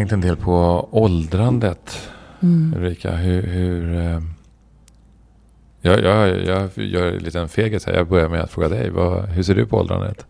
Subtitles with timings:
[0.00, 2.10] jag tänkte en del på åldrandet.
[2.40, 2.74] Mm.
[2.76, 3.42] Ulrika, hur...
[3.42, 4.20] hur eh,
[5.80, 7.92] jag, jag, jag gör en liten fegis här.
[7.92, 8.90] Jag börjar med att fråga dig.
[8.90, 10.26] Vad, hur ser du på åldrandet?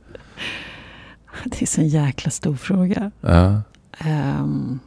[1.45, 3.11] Det är så en jäkla stor fråga.
[3.21, 3.63] Ja.
[3.99, 4.79] Ehm.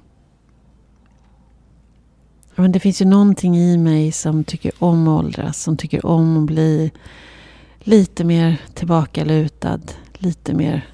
[2.55, 5.63] men det finns ju någonting i mig som tycker om att åldras.
[5.63, 6.91] Som tycker om att bli
[7.79, 9.79] lite mer tillbakalutad.
[10.13, 10.92] Lite mer...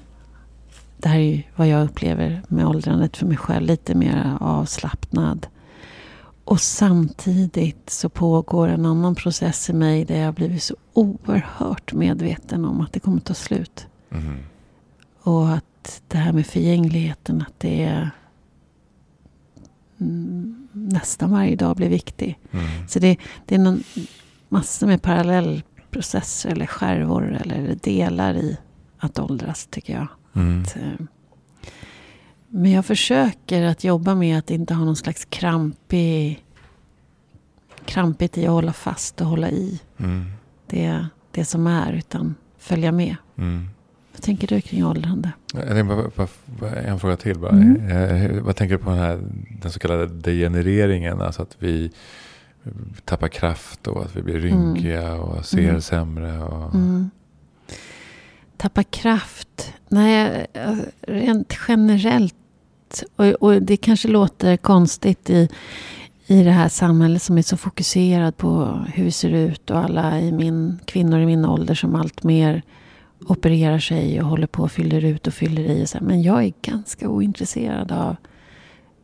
[1.02, 3.66] Det här är vad jag upplever med åldrandet för mig själv.
[3.66, 5.46] Lite mer avslappnad.
[6.44, 11.92] Och samtidigt så pågår en annan process i mig där jag har blivit så oerhört
[11.92, 13.86] medveten om att det kommer ta slut.
[14.08, 14.38] Mhm.
[15.22, 18.10] Och att det här med förgängligheten, att det är
[20.00, 22.38] mm, nästan varje dag blir viktig.
[22.50, 22.88] Mm.
[22.88, 23.16] Så det,
[23.46, 23.82] det är någon,
[24.48, 28.58] massor med parallellprocesser eller skärvor eller delar i
[28.98, 30.06] att åldras tycker jag.
[30.34, 30.62] Mm.
[30.62, 31.06] Att, eh,
[32.48, 36.44] Men jag försöker att jobba med att inte ha någon slags krampig,
[37.84, 40.24] krampigt i att hålla fast och hålla i Mm.
[40.66, 41.92] det, det som är.
[41.92, 43.16] Utan följa med.
[43.38, 43.68] Mm.
[44.12, 45.32] Vad tänker du kring åldrande?
[46.86, 47.50] En fråga till bara.
[47.50, 47.88] Mm.
[47.88, 49.20] Eh, vad tänker du på den här
[49.62, 51.20] den så kallade degenereringen?
[51.20, 51.92] Alltså att vi
[53.04, 55.80] tappar kraft och att vi blir rynkiga och ser Mm.
[55.80, 56.38] sämre.
[56.42, 57.10] Och, Mm.
[58.60, 59.72] Tappa kraft.
[59.88, 60.46] Nej,
[61.00, 62.34] rent generellt.
[63.16, 65.48] Och, och det kanske låter konstigt i,
[66.26, 69.70] i det här samhället som är så fokuserat på hur vi ser ut.
[69.70, 72.62] Och alla i min, kvinnor i min ålder som allt mer
[73.26, 75.84] opererar sig och håller på och fyller ut och fyller i.
[75.84, 76.04] Och så här.
[76.04, 78.16] Men jag är ganska ointresserad av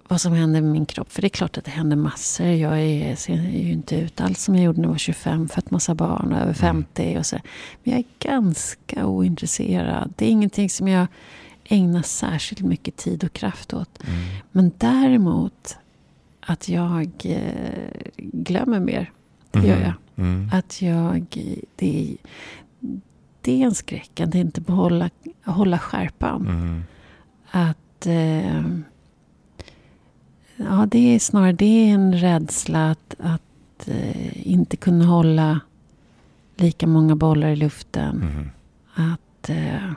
[0.09, 1.13] vad som händer med min kropp.
[1.13, 2.47] För det är klart att det händer massor.
[2.47, 5.49] Jag är, ser ju inte ut alls som jag gjorde när jag var 25.
[5.49, 7.17] Fött massa barn och över 50.
[7.19, 7.37] Och så.
[7.83, 10.13] Men jag är ganska ointresserad.
[10.17, 11.07] Det är ingenting som jag
[11.65, 14.03] ägnar särskilt mycket tid och kraft åt.
[14.07, 14.21] Mm.
[14.53, 15.77] Men däremot
[16.41, 19.11] att jag eh, glömmer mer.
[19.51, 19.93] Det gör jag.
[20.17, 20.51] Mm.
[20.53, 21.27] Att jag...
[21.77, 22.17] Det,
[23.41, 25.11] det är en skräck att inte behålla
[25.45, 26.47] hålla skärpan.
[26.47, 26.85] Mm.
[27.51, 28.07] Att...
[28.07, 28.63] Eh,
[30.57, 35.61] ja, det är snarare det är en rädsla att, att eh, inte kunna hålla
[36.57, 38.23] lika många bollar i luften.
[38.23, 38.51] Mm.
[38.95, 39.93] Att, eh,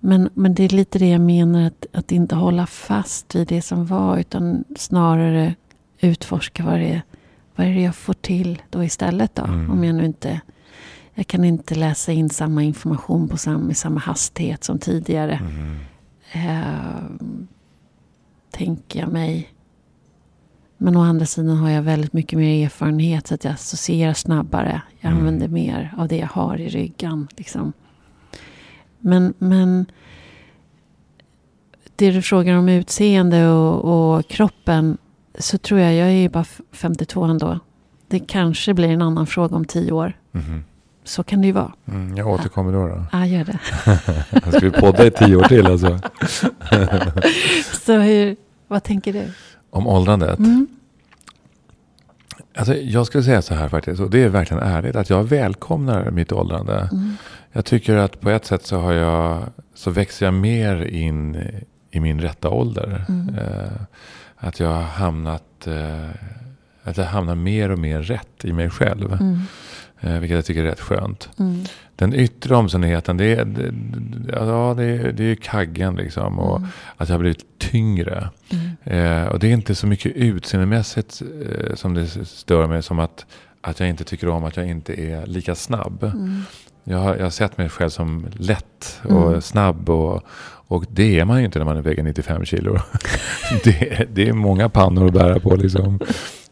[0.00, 3.62] men, men det är lite det jag menar, att, att inte hålla fast vid det
[3.62, 4.18] som var.
[4.18, 5.54] Utan snarare
[6.00, 7.02] utforska vad det är,
[7.56, 9.34] vad är det jag får till då istället.
[9.34, 9.70] Då, Mm.
[9.70, 10.40] Om jag nu inte...
[11.14, 15.40] Jag kan inte läsa in samma information på samma, i samma hastighet som tidigare.
[15.42, 15.76] Mm.
[16.32, 17.04] Eh,
[18.50, 19.48] tänker jag mig.
[20.78, 24.82] Men å andra sidan har jag väldigt mycket mer erfarenhet så att jag associerar snabbare.
[25.00, 25.18] Jag Mm.
[25.20, 27.28] använder mer av det jag har i ryggen.
[27.36, 27.72] Liksom.
[28.98, 29.86] Men, men
[31.96, 34.98] det du frågar om utseende och, och kroppen
[35.38, 37.58] så tror jag, jag är ju bara 52 ändå.
[38.08, 40.12] Det kanske blir en annan fråga om tio år.
[40.32, 40.64] Mm.
[41.04, 41.72] Så kan det ju vara.
[41.88, 42.16] Mm.
[42.16, 42.88] Jag återkommer då.
[42.88, 43.04] då.
[43.12, 43.58] Ja, gör det.
[44.52, 46.00] Ska vi podda i tio år till alltså?
[47.86, 48.36] Så hur,
[48.68, 49.24] vad tänker du?
[49.70, 50.38] Om åldrandet.
[50.38, 50.66] Mm.
[52.56, 56.10] Alltså, jag skulle säga så här faktiskt, och det är verkligen ärligt, att jag välkomnar
[56.10, 56.88] mitt åldrande.
[56.92, 57.16] Mm.
[57.52, 59.42] Jag tycker att på ett sätt så har jag,
[59.74, 61.36] så växer jag mer in
[61.90, 63.04] i min rätta ålder.
[63.08, 63.34] Mm.
[63.38, 63.72] Eh,
[64.36, 66.08] att jag har hamnat, eh,
[66.82, 69.12] att jag hamnar mer och mer rätt i mig själv.
[69.12, 69.40] Mm.
[70.00, 71.28] Eh, vilket jag tycker är rätt skönt.
[71.38, 71.64] Mm.
[71.96, 73.72] Den yttre omständigheten, det är, det,
[74.32, 76.38] ja, det är, det är kaggen liksom.
[76.38, 76.68] Och Mm.
[76.96, 78.28] att jag har blivit tyngre.
[78.50, 79.22] Mm.
[79.22, 82.82] Eh, och det är inte så mycket utseendemässigt eh, som det stör mig.
[82.82, 83.26] Som att,
[83.60, 86.02] att jag inte tycker om att jag inte är lika snabb.
[86.04, 86.42] Mm.
[86.84, 89.40] Jag har, jag har sett mig själv som lätt och Mm.
[89.40, 89.90] snabb.
[89.90, 90.22] Och,
[90.66, 92.78] och det är man ju inte när man väger 95 kilo.
[93.64, 96.00] det, det är många pannor att bära på liksom.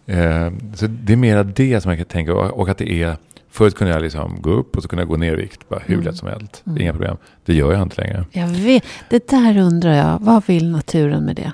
[0.07, 2.35] Eh, så det är mera det som jag kan tänka.
[2.35, 3.17] Och, och att det är...
[3.59, 5.69] Förut kunde jag liksom gå upp och så kunde jag gå ner i vikt.
[5.69, 6.07] Bara hur Mm.
[6.07, 6.63] lätt som helst.
[6.67, 6.81] Mm.
[6.83, 7.17] Inga problem.
[7.45, 8.25] Det gör jag inte längre.
[8.33, 11.53] Jag vet, det där undrar jag, vad vill naturen med det?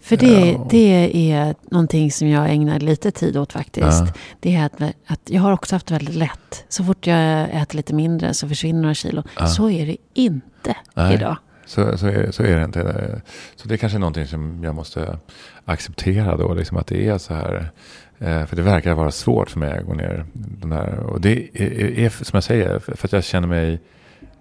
[0.00, 0.66] För det, Ja.
[0.70, 3.86] det är någonting som jag ägnar lite tid åt faktiskt.
[3.86, 4.06] Ja.
[4.40, 6.64] Det är att, att jag har också haft väldigt lätt.
[6.68, 9.22] Så fort jag äter lite mindre så försvinner några kilo.
[9.38, 9.46] Ja.
[9.46, 11.14] Så är det inte Nej.
[11.14, 11.36] idag.
[11.66, 13.20] Så, så, är, så är det inte.
[13.56, 15.18] Så det är kanske någonting som jag måste
[15.64, 16.54] acceptera då.
[16.54, 17.70] Liksom att det är så här.
[18.18, 20.24] Eh, För det verkar vara svårt för mig att gå ner.
[20.32, 20.98] Den här.
[20.98, 23.80] Och det är, är som jag säger, för att jag känner mig...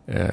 [0.08, 0.24] Eh,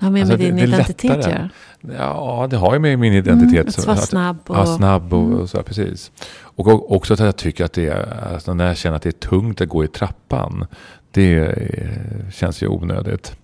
[0.00, 1.50] har med, Alltså, med din det- identitet att göra.
[1.98, 3.52] ja, det har ju med min identitet.
[3.54, 4.36] Mm, att så- vara snabb.
[4.46, 5.38] Och, Ja, snabb och, Mm.
[5.40, 6.10] och så, precis.
[6.40, 9.28] Och också att jag tycker att det är, alltså när jag känner att det är
[9.28, 10.66] tungt att gå i trappan.
[11.10, 11.54] Det
[12.32, 13.36] känns ju onödigt.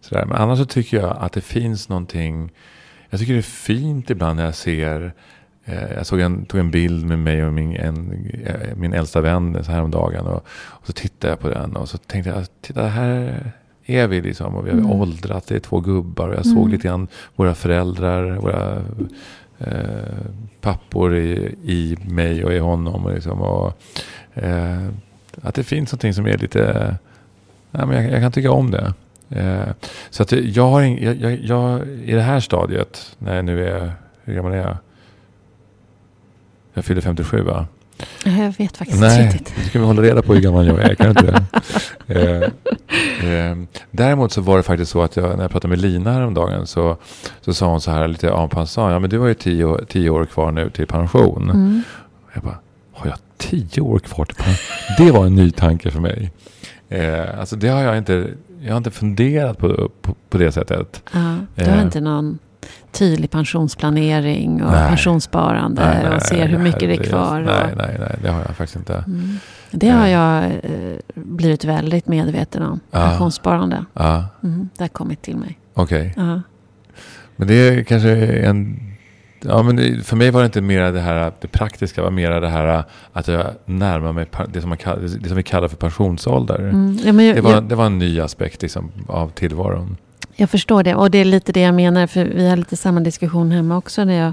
[0.00, 0.24] Sådär.
[0.26, 2.50] Men annars så tycker jag att det finns någonting
[3.10, 5.12] jag tycker det är fint ibland när jag ser
[5.96, 9.64] jag såg en, tog en bild med mig och min, en, eh, min äldsta vän
[9.64, 12.46] så här om dagen och, och så tittade jag på den och så tänkte jag,
[12.60, 13.52] titta här
[13.86, 14.90] är vi liksom och vi har mm.
[14.90, 16.70] åldrats, det är två gubbar och jag såg mm.
[16.70, 18.82] lite grann våra föräldrar, våra
[19.58, 20.18] eh,
[20.60, 23.06] pappor i, i mig och i honom.
[23.06, 23.72] Och liksom, och,
[24.34, 24.88] eh,
[25.42, 26.96] att det finns någonting som är lite,
[27.70, 28.94] ja, men jag, jag kan tycka om det.
[29.28, 29.68] Eh,
[30.10, 33.68] så att jag har en, jag, jag, jag, i det här stadiet, när jag nu
[33.68, 33.92] är,
[34.24, 34.76] hur gammal är jag?
[36.74, 37.66] Jag fyller 57 va?
[38.24, 39.52] Jag vet faktiskt inte riktigt.
[39.56, 40.94] Nej, ska vi hålla reda på hur gammal jag är.
[40.94, 41.22] Kan inte
[42.06, 42.52] det?
[43.22, 43.56] eh, eh,
[43.90, 46.96] däremot så var det faktiskt så att jag, när jag pratade med Lina häromdagen så,
[47.40, 48.92] så sa hon så här lite en passant.
[48.92, 51.50] Ja men du har ju tio, tio år kvar nu till pension.
[51.50, 51.82] Mm.
[52.34, 52.58] Jag bara,
[52.92, 54.56] har jag tio år kvar till pension?
[54.98, 56.32] Det var en ny tanke för mig.
[56.88, 58.26] Eh, alltså det har jag inte,
[58.60, 61.02] jag har inte funderat på, på, på det sättet.
[61.12, 62.38] Ja, du har eh, inte någon
[62.92, 64.88] tydlig pensionsplanering och nej.
[64.88, 67.40] pensionssparande nej, nej, och ser hur mycket det är kvar.
[67.40, 69.04] Nej, nej, nej, det har jag faktiskt inte.
[69.06, 69.38] Mm.
[69.70, 72.80] Det har jag eh, blivit väldigt medveten om.
[72.90, 73.08] Ja.
[73.08, 73.84] Pensionssparande.
[73.92, 74.26] Ja.
[74.42, 75.58] Mm, det har kommit till mig.
[75.74, 76.10] Okej.
[76.10, 76.24] Okay.
[76.26, 76.42] Ja.
[77.36, 78.86] Men det är kanske en...
[79.42, 82.30] Ja, men det, för mig var det inte mer det här det praktiska, var mer
[82.30, 84.78] det här att jag närmar mig det som, man,
[85.20, 86.58] det som vi kallar för pensionsålder.
[86.58, 86.98] Mm.
[87.04, 89.96] Ja, jag, det, var, jag, det var en ny aspekt liksom, av tillvaron.
[90.40, 90.94] Jag förstår det.
[90.94, 92.06] Och det är lite det jag menar.
[92.06, 94.04] För vi har lite samma diskussion hemma också.
[94.04, 94.32] När jag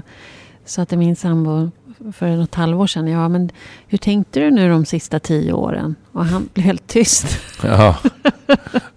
[0.64, 1.70] sa till min sambo
[2.12, 3.08] för något halvår sedan.
[3.08, 3.50] Ja, men
[3.86, 5.94] hur tänkte du nu de sista tio åren?
[6.12, 7.26] Och han blev helt tyst.
[7.62, 7.96] Ja.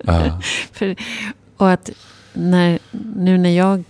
[0.04, 0.42] ja.
[0.72, 0.96] för,
[1.58, 1.90] och att
[2.34, 2.80] när,
[3.16, 3.84] nu när jag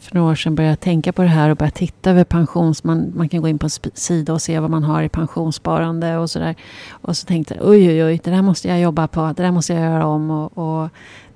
[0.00, 2.84] för några år sedan började tänka på det här och började titta över pensions...
[2.84, 6.16] Man, man kan gå in på en sida och se vad man har i pensionssparande
[6.16, 6.54] och sådär.
[6.90, 9.32] Och så tänkte jag, oj, oj, oj, det där måste jag jobba på.
[9.36, 10.30] Det där måste jag göra om.
[10.30, 10.88] Och, och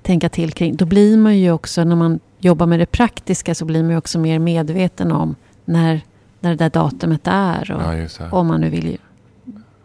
[0.05, 0.75] tänka till kring.
[0.75, 3.97] Då blir man ju också, när man jobbar med det praktiska, så blir man ju
[3.97, 5.35] också mer medveten om
[5.65, 6.01] när,
[6.39, 7.71] när det där datumet är.
[7.71, 7.81] Och
[8.19, 8.97] ja, om man nu vill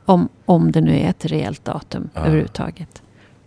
[0.05, 2.21] om, om det nu är ett reellt datum ja.
[2.21, 3.03] överhuvudtaget.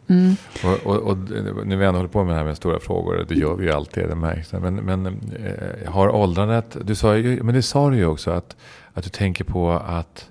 [0.08, 0.36] Mm.
[0.64, 1.18] Och, och, och
[1.66, 3.72] när vi ändå håller på med det här med stora frågor, det gör vi ju
[3.72, 4.52] alltid, det märks.
[4.54, 8.56] Men, men eh, har åldrandet, du sa ju, men det sa du ju också, att,
[8.94, 10.30] att du tänker på att,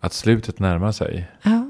[0.00, 1.28] att slutet närmar sig.
[1.42, 1.66] Ja,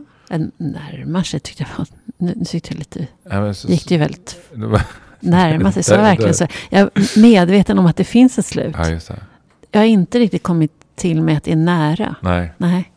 [0.57, 1.87] närmar sig tyckte jag var
[2.19, 4.41] nu tyckte jag lite, ja, så, gick det ju väldigt
[5.21, 5.83] närma sig.
[5.83, 6.47] Så där, verkligen så.
[6.71, 8.75] Jag är medveten om att det finns ett slut.
[8.79, 9.17] Ja.
[9.71, 12.17] Jag har inte riktigt kommit till med att det är nära.
[12.21, 12.53] Nej.
[12.57, 12.93] Nej.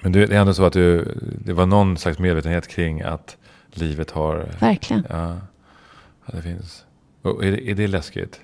[0.00, 3.36] Men det är ändå så att du, det var någon slags medvetenhet kring att
[3.70, 4.48] livet har...
[4.60, 5.06] Verkligen.
[5.08, 5.36] Ja,
[6.32, 6.84] det finns.
[7.22, 8.40] Och är, det, är det läskigt?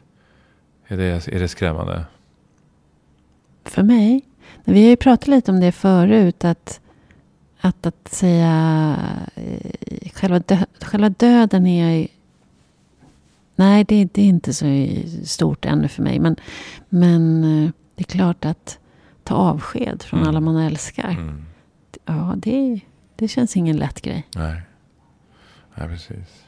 [0.86, 2.04] Är det, är det skrämmande?
[3.64, 4.20] För mig?
[4.64, 6.44] Vi har ju pratat lite om det förut.
[6.44, 6.80] Att
[7.60, 8.96] att, att säga
[9.34, 12.08] eh, själva, dö, själva döden är...
[13.56, 14.86] Nej, det, det, är inte så
[15.24, 16.18] stort ännu för mig.
[16.18, 16.36] Men,
[16.88, 18.78] men eh, det är klart att
[19.24, 20.28] ta avsked från mm.
[20.28, 21.10] alla man älskar.
[21.10, 21.44] Mm.
[22.04, 22.80] Ja, det,
[23.16, 24.26] det känns ingen lätt grej.
[24.34, 24.62] Nej,
[25.74, 26.44] Nej precis.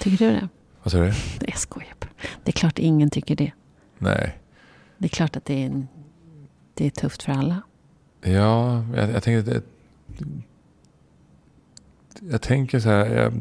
[0.00, 0.48] Tycker du det?
[0.82, 1.12] Vad sa du?
[1.40, 2.10] Jag skojar bara.
[2.44, 3.52] Det är klart ingen tycker det.
[3.98, 4.38] Nej.
[4.98, 5.86] Det är klart att det är,
[6.74, 7.62] det är tufft för alla.
[8.22, 9.64] Ja, jag, jag tänker att
[12.30, 13.06] jag tänker så här.
[13.06, 13.32] Jag,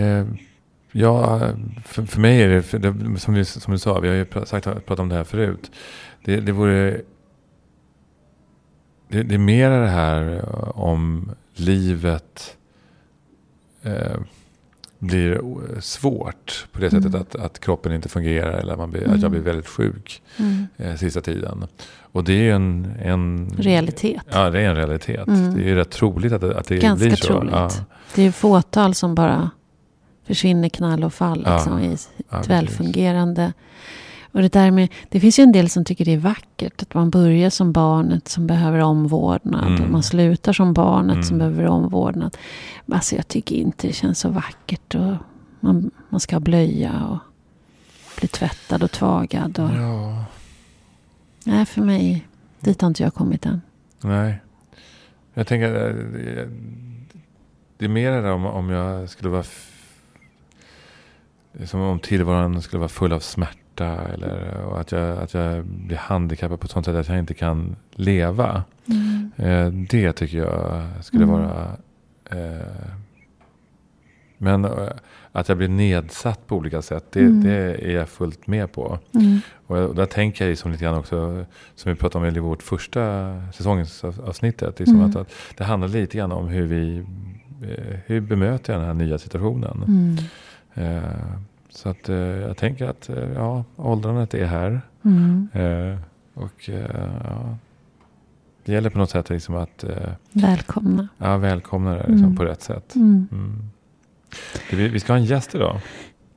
[0.00, 0.26] eh,
[0.92, 1.40] ja,
[1.84, 4.26] för, för mig är det, för det som, vi, som du sa, vi har ju
[4.46, 5.70] sagt, pratat om det här förut.
[6.24, 7.00] Det, det vore...
[9.08, 10.44] Det, det är mer det här
[10.78, 12.56] om livet
[13.82, 14.20] eh,
[15.02, 15.40] blir
[15.80, 17.20] svårt på det sättet mm.
[17.20, 19.14] att, att kroppen inte fungerar eller man blir, mm.
[19.14, 19.52] att jag blir mm.
[19.52, 20.66] väldigt sjuk mm.
[20.76, 21.66] eh, sista tiden.
[22.00, 23.50] Och det är ju en, en...
[23.58, 24.22] Realitet.
[24.30, 25.28] Ja, det är en realitet.
[25.28, 25.54] Mm.
[25.54, 27.26] Det är ju rätt troligt att det, att det Ganska blir så.
[27.26, 27.52] troligt.
[27.52, 27.70] Ja.
[28.14, 29.50] Det är ju fåtal som bara
[30.26, 31.88] försvinner knall och fall liksom, ja.
[31.88, 33.52] i ett ja, välfungerande...
[34.32, 36.82] Och det, där med, det finns ju en del som tycker det är vackert.
[36.82, 39.66] Att man börjar som barnet som behöver omvårdnad.
[39.66, 39.82] Mm.
[39.82, 41.22] Och man slutar som barnet mm.
[41.22, 42.36] som behöver omvårdnad.
[42.92, 44.94] Alltså jag tycker inte det känns så vackert.
[44.94, 45.14] Och
[45.60, 47.18] man, man ska blöja och
[48.18, 49.58] bli tvättad och tvagad.
[49.58, 50.24] Och, ja.
[51.44, 52.26] Nej, för mig,
[52.60, 53.60] dit har inte jag kommit än.
[54.00, 54.40] Nej.
[55.34, 56.48] Jag tänker, eh,
[57.78, 59.44] det är mer det om, om jag skulle vara...
[61.64, 63.61] Som om tillvaron skulle vara full av smärta.
[63.80, 67.34] Eller och att, jag, att jag blir handikappad på ett sånt sätt att jag inte
[67.34, 68.62] kan leva.
[68.86, 69.30] Mm.
[69.36, 71.34] Eh, det tycker jag skulle mm.
[71.34, 71.76] vara...
[72.30, 72.92] Eh,
[74.38, 74.88] men eh,
[75.32, 77.44] att jag blir nedsatt på olika sätt, det, mm.
[77.44, 78.98] det är jag fullt med på.
[79.14, 79.40] Mm.
[79.66, 83.34] Och där tänker jag liksom lite grann också, som vi pratade om i vårt första
[83.52, 84.78] säsongsavsnittet.
[84.78, 85.10] Liksom mm.
[85.10, 86.98] att, att, det handlar lite grann om hur vi,
[87.62, 89.84] eh, hur bemöter den här nya situationen.
[89.86, 90.16] Mm.
[90.74, 91.02] Eh,
[91.74, 94.80] Så att eh, jag tänker att eh, ja, åldrandet är här.
[95.04, 95.48] Mm.
[95.52, 95.98] Eh,
[96.34, 97.56] och eh, ja,
[98.64, 99.90] det gäller på något sätt liksom att eh,
[100.32, 101.08] Välkomna.
[101.18, 102.36] ja, välkomna det liksom, Mm.
[102.36, 102.94] på rätt sätt.
[102.94, 103.28] Mm.
[103.32, 103.62] Mm.
[104.70, 105.80] Vi, vi ska ha en gäst idag.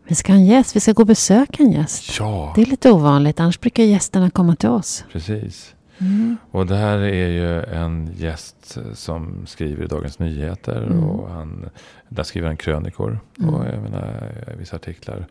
[0.08, 0.76] Vi ska ha en gäst.
[0.76, 2.20] Vi ska gå och besöka en gäst.
[2.20, 3.40] Ja, Det är lite ovanligt.
[3.40, 5.06] Annars brukar gästerna komma till oss.
[5.12, 5.72] precis.
[5.98, 6.38] Mm.
[6.52, 10.84] Och det här är ju en gäst som skriver i Dagens Nyheter.
[10.84, 11.04] Mm.
[11.04, 11.70] Och han,
[12.16, 13.54] där skriver han krönikor Mm.
[13.54, 15.26] och även äh, vissa artiklar.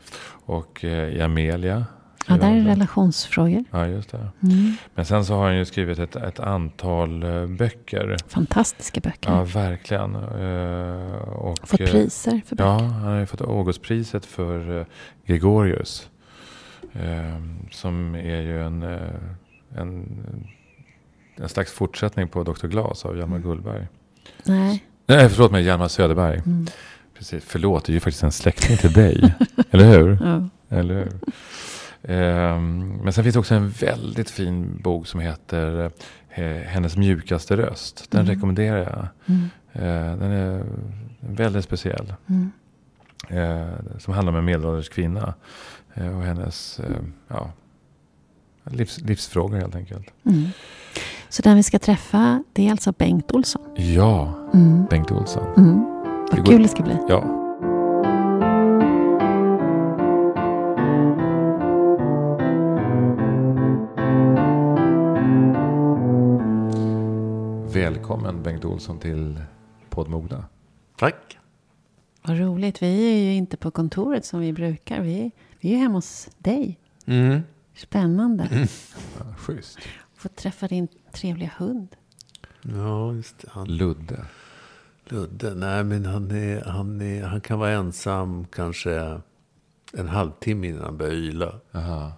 [0.47, 1.87] Och eh, i Amelia.
[2.29, 2.69] Ja, där är också.
[2.69, 3.65] relationsfrågor.
[3.71, 4.29] Ja, just det.
[4.43, 4.73] Mm.
[4.95, 8.17] Men sen så har han ju skrivit ett, ett antal eh, böcker.
[8.29, 9.31] Fantastiska böcker.
[9.33, 10.15] Ja, verkligen.
[10.15, 12.71] Eh, och, Fått eh, priser för böcker.
[12.71, 14.87] Ja, han har ju fått Augustpriset för eh,
[15.27, 16.11] Gregorius.
[16.93, 18.99] Eh, som är ju en, eh,
[19.77, 20.07] en,
[21.37, 22.67] en slags fortsättning på Dr.
[22.67, 23.49] Glas av Hjalmar Mm.
[23.49, 23.87] Gullberg.
[24.45, 24.85] Nej.
[25.07, 26.39] Nej, förlåt mig, Hjalmar Söderberg.
[26.47, 26.67] Mm.
[27.19, 29.35] Precis, förlåt, det är ju faktiskt en släkting till dig.
[29.71, 30.19] Eller hur?
[30.23, 30.49] Ja.
[30.77, 31.13] Eller hur?
[32.03, 35.91] Ehm, men sen finns det också en väldigt fin bok som heter
[36.31, 38.11] eh, Hennes mjukaste röst.
[38.11, 38.35] Den Mm.
[38.35, 39.07] rekommenderar jag.
[39.37, 39.51] Mm.
[39.73, 40.65] Eh, den är
[41.21, 42.15] väldigt speciell.
[42.27, 42.53] Mm.
[43.29, 45.35] Eh, som handlar om en medelålders kvinna.
[45.95, 46.81] Eh, och hennes
[47.29, 47.53] ja,
[48.65, 50.07] livs, livsfrågor helt enkelt.
[51.35, 51.37] Mm.
[51.37, 53.63] Så den vi ska träffa, det är alltså Bengt Olsson.
[53.77, 54.87] Ja, Mm.
[54.91, 55.47] Bengt Olsson.
[55.57, 55.81] Mm.
[56.31, 56.97] Det Vad går- kul det ska bli.
[57.09, 57.25] Ja.
[67.73, 69.41] Välkommen Bengt Olsson till
[69.91, 70.45] Poddmogna.
[70.97, 71.39] Tack.
[72.23, 72.83] Vad roligt.
[72.83, 75.01] Vi är ju inte på kontoret som vi brukar.
[75.01, 76.79] Vi, vi är ju hemma hos dig.
[77.07, 77.41] Mm.
[77.75, 78.49] Spännande.
[79.19, 79.79] Ja, schysst.
[80.25, 81.97] Få träffa din trevliga hund.
[82.63, 83.49] Ja, just det.
[83.51, 84.25] Han, Ludde.
[85.09, 85.55] Ludde.
[85.55, 89.21] Nej, men han, är, han, är, han kan vara ensam kanske
[89.93, 91.61] en halvtimme innan han börjar yla.
[91.73, 92.13] Aha.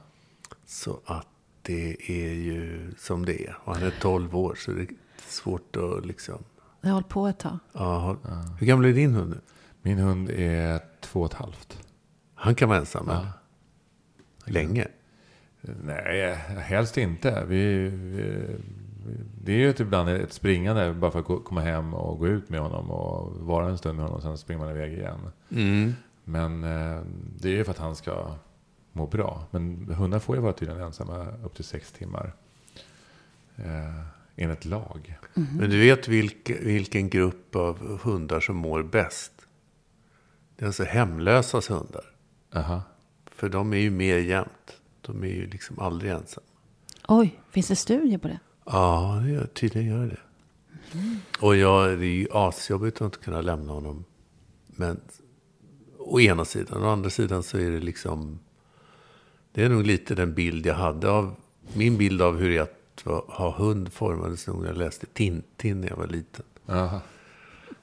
[0.67, 1.27] Så att
[1.63, 3.57] det är ju som det är.
[3.65, 4.89] Och han är 12 år, så det är
[5.29, 6.39] svårt att liksom...
[6.81, 7.59] Det har hållit på ett tag.
[7.73, 9.41] Ja, har- Hur gammal är din hund nu?
[9.83, 11.79] Min hund är två och ett halvt.
[12.35, 13.27] Han kan vara ensam, Ja.
[14.45, 14.89] Länge?
[15.83, 17.45] Nej, helst inte.
[17.49, 18.47] Vi, vi,
[19.45, 22.49] det är ju typ ibland ett springande bara för att komma hem och gå ut
[22.49, 25.31] med honom och vara en stund med honom och sen springer man iväg igen.
[25.51, 25.93] Mm.
[26.25, 27.03] Men eh,
[27.41, 28.37] det är ju för att han ska
[28.93, 29.47] må bra.
[29.51, 32.33] Men hundar får ju vara tydligen ensamma upp till sex timmar.
[33.57, 34.07] Eh,
[34.37, 35.19] enligt lag.
[35.35, 39.33] Men du vet vilka, vilken grupp av hundar som mår bäst?
[40.57, 42.05] Det är alltså hemlösas hundar.
[42.55, 42.83] Aha.
[43.27, 44.76] För de är ju mer jämt.
[45.07, 46.47] De är ju liksom aldrig ensamma.
[47.09, 48.41] Oj, finns det studier på det?
[48.65, 50.19] Ja, det gör, tydligen gör det.
[51.41, 54.05] Och jag, det är ju asjobbigt att inte kunna lämna honom.
[54.67, 55.01] Men
[55.99, 56.85] å ena sidan.
[56.85, 58.39] Å andra sidan så är det liksom...
[59.53, 61.35] Det är nog lite den bild jag hade av...
[61.73, 65.81] Min bild av hur det är att ha hund formades nog när jag läste Tintin
[65.81, 66.45] när jag var liten.
[66.69, 67.01] Aha.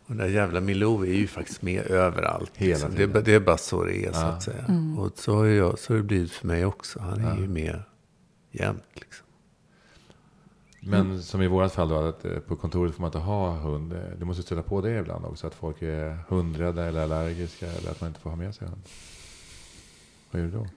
[0.06, 2.52] Och den där jävla Milou är ju faktiskt med överallt.
[2.56, 2.90] Hela liksom.
[2.90, 3.12] det, är, tiden.
[3.14, 4.26] bara- det är bara så det är, så Ja.
[4.26, 4.66] att säga.
[4.98, 7.00] Och så har, jag, så har det blivit för mig också.
[7.00, 7.80] Han är ju med
[8.52, 8.84] jämt.
[8.94, 9.26] Liksom.
[10.86, 13.94] Men som i vårat fall då, att eh, på kontoret får man inte ha hund.
[13.94, 17.92] Eh, Du måste stöta på det ibland också, att folk är hundrädda eller allergiska eller
[17.92, 18.82] att man inte får ha med sig hund.
[20.32, 20.68] Vad gör du då?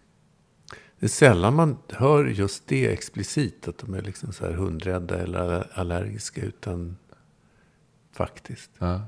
[0.99, 5.19] Det är sällan man hör just det explicit, att de är liksom så här hundrädda
[5.19, 6.97] eller allergiska, utan
[8.13, 8.71] faktiskt.
[8.79, 9.01] Ja.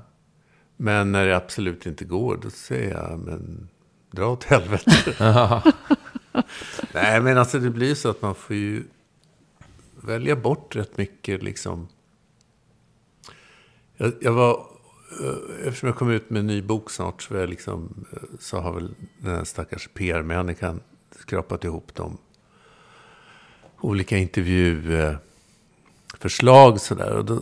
[0.81, 3.69] Men när det absolut inte går, då säger jag, men
[4.11, 5.15] dra åt helvete.
[6.93, 8.83] Nej, men alltså det blir så att man får ju
[9.95, 11.87] välja bort rätt mycket liksom.
[13.97, 14.65] Jag, jag var,
[15.23, 18.57] eh, eftersom jag kom ut med en ny bok snart, så, jag liksom, eh, så
[18.57, 20.81] har väl den här stackars PR-människan
[21.19, 22.17] skrapat ihop de
[23.81, 27.17] olika intervjuförslag sådär.
[27.17, 27.41] Och då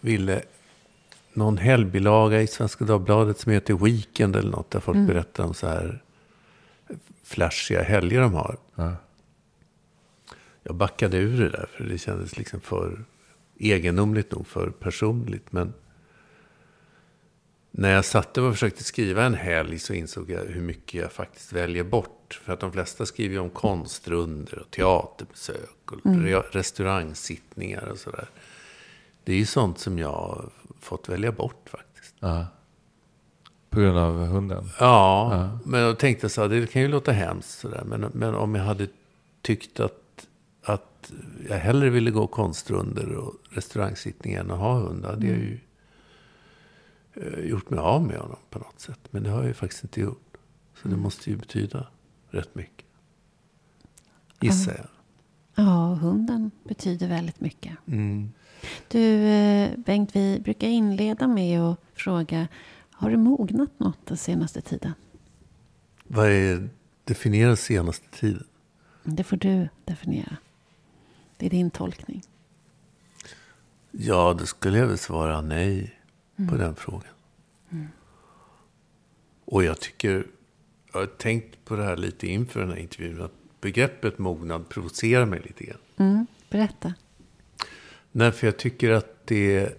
[0.00, 0.42] ville
[1.32, 4.70] någon helgbilaga i Svenska Dagbladet som heter Weekend eller något.
[4.70, 6.02] Där folk berättar om så här
[7.24, 8.56] flashiga helger de har.
[8.74, 8.96] Ja.
[10.62, 13.04] Jag backade ur det där för det kändes liksom för
[13.58, 15.52] egendomligt nog, för personligt.
[15.52, 15.72] Men
[17.70, 21.52] när jag satte och försökte skriva en helg så insåg jag hur mycket jag faktiskt
[21.52, 22.40] väljer bort.
[22.44, 28.28] För att de flesta skriver om konstrunder och teaterbesök och re- restaurangsittningar och sådär.
[29.24, 30.50] Det är ju sånt som jag har
[30.80, 32.14] fått välja bort faktiskt.
[32.20, 32.46] Ja.
[33.70, 34.64] På grund av hunden?
[34.80, 35.58] Ja, Ja.
[35.64, 37.82] men jag tänkte så här, det kan ju låta hemskt sådär.
[37.86, 38.88] Men, men om jag hade
[39.42, 40.26] tyckt att,
[40.64, 41.12] att
[41.48, 45.58] jag hellre ville gå konstrunder och restaurangsittningar än att ha hund, hade jag ju
[47.14, 49.00] eh, gjort mig av med honom på något sätt.
[49.10, 50.36] Men det har jag ju faktiskt inte gjort.
[50.82, 51.86] Så det måste ju betyda
[52.30, 52.86] rätt mycket.
[54.40, 54.86] Gissar jag.
[55.66, 57.72] Ja, hunden betyder väldigt mycket.
[57.86, 58.32] Mm.
[58.88, 62.48] Du, eh, Bengt, vi brukar inleda med att fråga,
[62.90, 64.92] har du mognat något den senaste tiden?
[66.04, 66.68] Vad är
[67.04, 68.44] definierar senaste tiden?
[69.02, 70.36] Det får du definiera.
[71.36, 72.22] Det är din tolkning.
[73.90, 75.94] Ja, då skulle jag väl svara nej
[76.50, 77.12] på den frågan.
[79.44, 80.26] Och jag tycker,
[80.92, 85.26] jag har tänkt på det här lite inför den här intervjun, att begreppet mognad provocerar
[85.26, 85.78] mig lite grann.
[85.96, 86.94] Mm, berätta.
[88.12, 89.76] Nej, för jag tycker att det...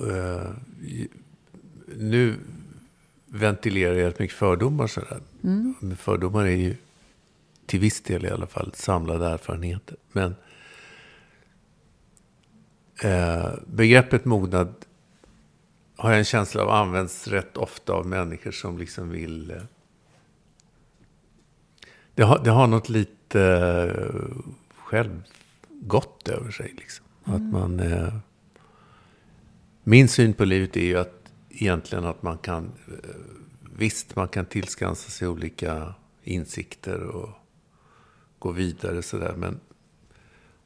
[0.00, 0.50] eh,
[1.96, 2.36] nu
[3.26, 5.20] ventilerar jag rätt mycket fördomar sådär.
[5.80, 6.76] Men fördomar är ju
[7.66, 9.96] till viss del i alla fall samlade erfarenheter.
[10.12, 10.34] Men
[13.02, 14.74] eh, begreppet mognad
[15.96, 19.50] har jag en känsla av används rätt ofta av människor som liksom vill...
[19.50, 19.62] Eh,
[22.14, 24.42] det, har, det har något lite eh,
[24.76, 26.74] självgott över sig.
[26.76, 27.03] Liksom.
[27.24, 27.80] Att man...
[27.80, 28.14] Eh,
[29.82, 32.72] min syn på livet är ju att egentligen att man kan...
[32.88, 33.10] Eh,
[33.76, 37.30] visst, man kan tillskansa sig olika insikter och
[38.38, 39.34] gå vidare sådär.
[39.36, 39.60] Men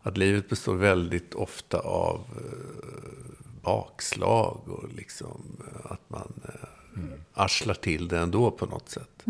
[0.03, 7.75] att livet består väldigt ofta av eh, bakslag och liksom eh, att man eh, arslar
[7.75, 9.25] till det ändå på något sätt.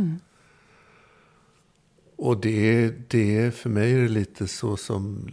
[2.16, 5.30] Och det, det för mig är det lite så som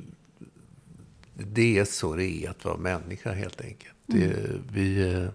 [1.38, 3.96] det är så det är att vara människa helt enkelt.
[4.06, 4.36] Det,
[4.72, 5.32] vi är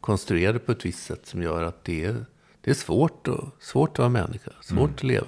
[0.00, 2.24] konstruerade på ett visst sätt som gör att det är,
[2.60, 5.26] det är svårt, och, svårt att vara människa, svårt att leva.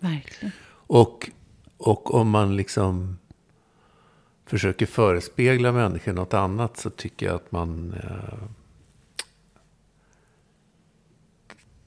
[0.00, 0.52] Verkligen.
[0.70, 1.30] Och,
[1.76, 3.18] och om man liksom
[4.46, 7.92] försöker förespegla människor något annat så tycker jag att man...
[7.92, 8.48] Eh,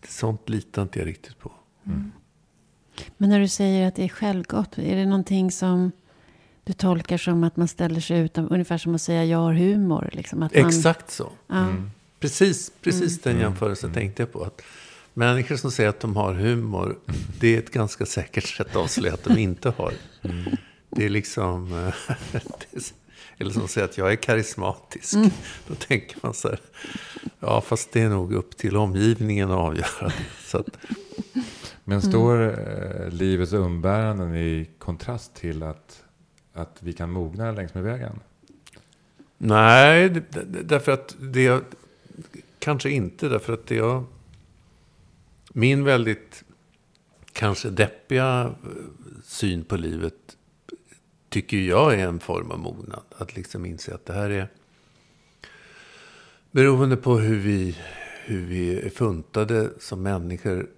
[0.08, 1.52] sånt litar inte jag riktigt på.
[3.18, 5.92] Men när du säger att det är självgott, är det någonting som
[6.66, 10.10] du tolkar som att man ställer sig utan, ungefär som att säga jag har humor?
[10.14, 11.32] Liksom, att man, Exakt så.
[11.48, 11.68] Ja,
[12.20, 14.44] Precis, precis den jämförelsen tänkte jag på.
[14.44, 14.62] Att
[15.14, 16.98] människor som säger att de har humor,
[17.40, 19.94] det är ett ganska säkert sätt att avslöja att de inte har.
[20.90, 21.74] Det är liksom...
[21.74, 21.94] eh,
[22.32, 22.84] det är-
[23.38, 25.14] Eller som säger att jag är karismatisk.
[25.68, 26.60] Då tänker man så här,
[27.40, 30.12] ja fast det är nog upp till omgivningen att avgöra.
[30.46, 30.78] Så att,
[31.84, 36.04] Men står eh, livets umbäranden i kontrast till att,
[36.56, 38.20] att vi kan mogna längs med vägen?
[39.38, 40.10] Nej,
[40.64, 41.64] därför att det...
[42.60, 44.06] Kanske inte, därför att det jag...
[45.54, 46.44] Min väldigt
[47.34, 48.70] kanske deppiga eh,
[49.24, 50.38] syn på livet
[51.30, 53.04] tycker jag är en form av mognad.
[53.18, 54.48] Att liksom inse att det här är...
[56.52, 57.78] Beroende på hur vi,
[58.26, 60.70] hur vi är funtade som människor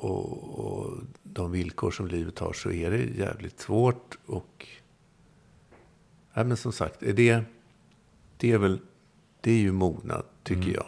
[0.00, 4.18] och, och de villkor som livet har så är det jävligt svårt.
[4.26, 4.66] Och...
[6.34, 7.44] Nej, men som sagt, är det,
[8.36, 8.80] det är väl...
[9.40, 10.86] Det är ju mognad, tycker jag.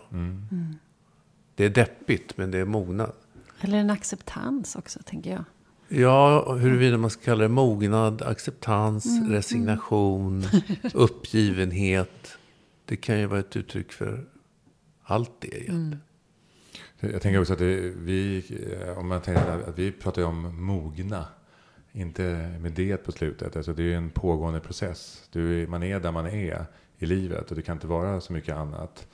[1.55, 3.13] Det är deppigt, men det är mognad.
[3.61, 5.45] Eller en acceptans också, tänker jag.
[5.89, 10.45] Ja, huruvida man ska kalla det mognad, acceptans, resignation,
[10.95, 12.39] uppgivenhet.
[12.85, 14.27] Det kan ju vara ett uttryck för
[15.03, 16.01] allt det egentligen.
[17.01, 18.45] Jag tänker också att det, vi,
[18.81, 21.27] eh, om man tänker att vi pratar ju om mogna.
[21.97, 23.57] Inte med det på slutet.
[23.57, 25.29] Alltså det är en pågående process.
[25.33, 26.67] Du, man är där man är
[26.99, 29.07] i livet och det kan inte vara så mycket annat.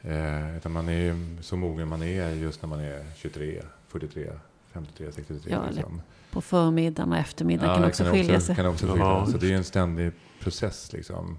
[0.00, 4.30] Eh, utan man är ju så mogen man är just när man är 23, 43,
[4.72, 5.52] 53, 63.
[5.52, 6.02] Ja, liksom.
[6.30, 8.56] På förmiddagen och eftermiddagen Ja, kan det också skilja sig.
[8.56, 9.26] Kan också skilja.
[9.26, 10.92] Så det är en ständig process.
[10.92, 11.38] Liksom.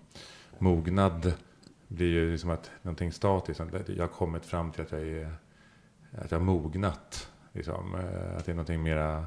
[0.60, 1.34] Mognad
[1.88, 3.62] blir ju liksom att någonting statiskt.
[3.88, 5.36] Jag har kommit fram till att jag, är,
[6.18, 7.30] att jag har mognat.
[7.54, 7.96] Liksom.
[7.96, 9.26] Eh, Att det är någonting mera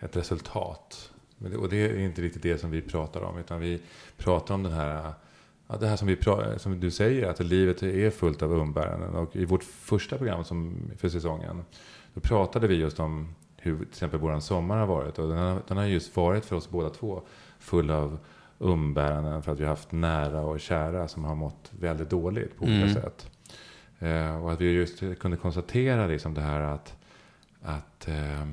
[0.00, 1.10] ett resultat.
[1.58, 3.38] Och det är inte riktigt det som vi pratar om.
[3.38, 3.80] Utan vi
[4.16, 5.12] pratar om den här
[5.80, 6.18] det här som, vi
[6.58, 9.14] som du säger, att livet är fullt av umbäranden.
[9.14, 11.64] Och i vårt första program som, för säsongen,
[12.14, 15.18] då pratade vi just om hur till exempel vår sommar har varit.
[15.18, 17.22] Och den har, den har just varit för oss båda två
[17.58, 18.18] full av
[18.58, 22.64] umbäranden för att vi har haft nära och kära som har mått väldigt dåligt på
[22.64, 22.94] olika Mm.
[22.94, 23.30] sätt.
[23.98, 26.96] Eh, och att vi just kunde konstatera liksom det här att,
[27.62, 28.46] att, eh,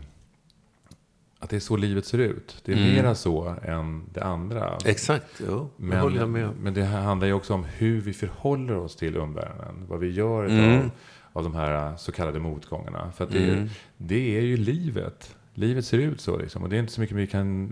[1.40, 2.62] att det är så livet ser ut.
[2.66, 2.94] Det är Mm.
[2.94, 4.78] mera så än det andra.
[4.86, 6.56] Exakt, jo, det håller jag med Men, om.
[6.64, 9.86] men det här handlar ju också om hur vi förhåller oss till umbäranden.
[9.88, 10.80] Vad vi gör Mm.
[10.80, 10.90] av,
[11.34, 13.12] av de här så kallade motgångarna.
[13.12, 13.70] För det, Mm.
[13.98, 15.36] det är ju livet.
[15.54, 16.64] Livet ser ut så liksom.
[16.64, 17.72] Och det är inte så mycket vi kan...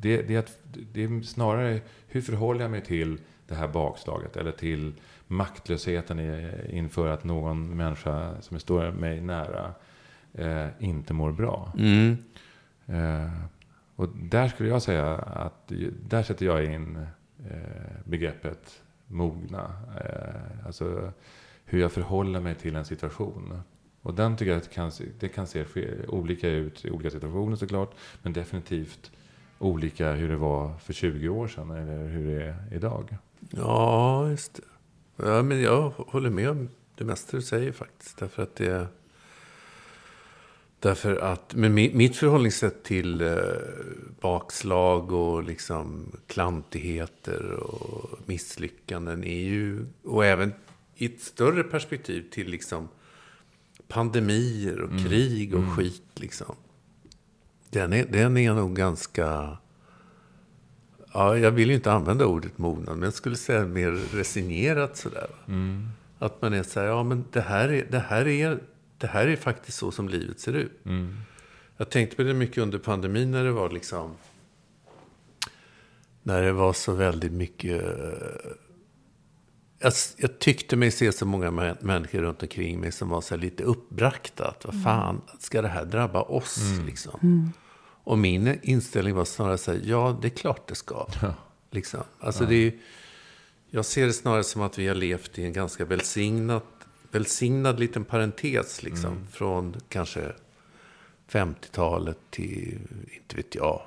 [0.00, 0.58] Det, det, är att,
[0.92, 4.36] det är snarare hur förhåller jag mig till det här bakslaget.
[4.36, 4.92] Eller till
[5.26, 9.72] maktlösheten i, inför att någon människa som står mig nära
[10.34, 11.72] eh, inte mår bra.
[11.78, 12.16] Mm.
[12.88, 13.32] Eh,
[13.96, 15.72] och där skulle jag säga att
[16.08, 17.06] där sätter jag in
[17.50, 17.56] eh,
[18.04, 19.72] begreppet mogna.
[20.04, 21.12] Eh, alltså
[21.64, 23.62] hur jag förhåller mig till en situation.
[24.02, 25.64] Och den tycker jag att det kan, det kan se
[26.08, 27.94] olika ut i olika situationer såklart.
[28.22, 29.10] Men definitivt
[29.58, 33.16] olika hur det var för 20 år sedan eller hur det är idag.
[33.50, 34.62] Ja, just det.
[35.28, 38.18] Ja, men jag håller med om det mesta du säger faktiskt.
[38.18, 38.86] Därför att det...
[40.80, 43.36] Därför att, men mitt förhållningssätt till eh,
[44.20, 50.52] bakslag och liksom klantigheter och misslyckanden är ju, och även
[50.96, 52.88] i ett större perspektiv till liksom
[53.88, 55.04] pandemier och mm.
[55.04, 55.76] krig och mm.
[55.76, 56.54] skit liksom.
[57.70, 59.58] Den är, den är nog ganska
[61.12, 65.30] ja, jag vill ju inte använda ordet mognad, men jag skulle säga mer resignerat sådär.
[65.48, 65.88] Mm.
[66.18, 68.58] Att man är så här, ja men det här är, det här är,
[68.98, 70.86] det här är faktiskt så som livet ser ut.
[70.86, 71.16] Mm.
[71.76, 74.16] Jag tänkte på det mycket under pandemin när det var liksom,
[76.22, 77.82] när det var så väldigt mycket
[79.78, 83.62] jag, jag, tyckte mig se så många människor runt omkring mig som var så lite
[83.62, 84.48] uppbragta.
[84.48, 84.84] Att vad mm.
[84.84, 86.58] fan, ska det här drabba oss?
[86.72, 86.86] Mm.
[86.86, 87.18] Liksom?
[87.22, 87.52] Mm.
[88.04, 91.06] Och min inställning var snarare så här, ja, det är klart det ska.
[91.22, 91.34] Ja.
[91.70, 92.00] Liksom.
[92.20, 92.50] Alltså ja.
[92.50, 92.72] det är,
[93.70, 96.62] jag ser det snarare som att vi har levt i en ganska välsignad,
[97.10, 98.82] välsignad liten parentes.
[98.82, 99.26] Liksom, mm.
[99.26, 100.32] Från kanske
[101.30, 102.78] 50-talet till,
[103.16, 103.82] inte vet jag,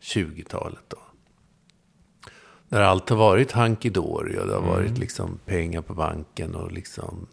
[0.00, 0.84] 20-talet.
[0.88, 0.98] Då.
[2.68, 4.70] När allt har varit hanky-dory och det har mm.
[4.70, 7.26] varit liksom pengar på banken och liksom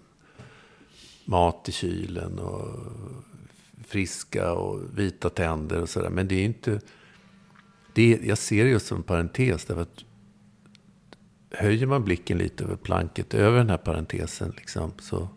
[1.26, 2.70] mat i kylen och
[3.88, 6.10] friska och vita tänder och sådär.
[6.10, 6.82] Men det är inte...
[7.94, 9.65] Det jag ser det just som en parentes.
[9.65, 10.04] Därför att
[11.52, 15.28] höjer man blicken lite över planket, över den här parentesen, liksom, så,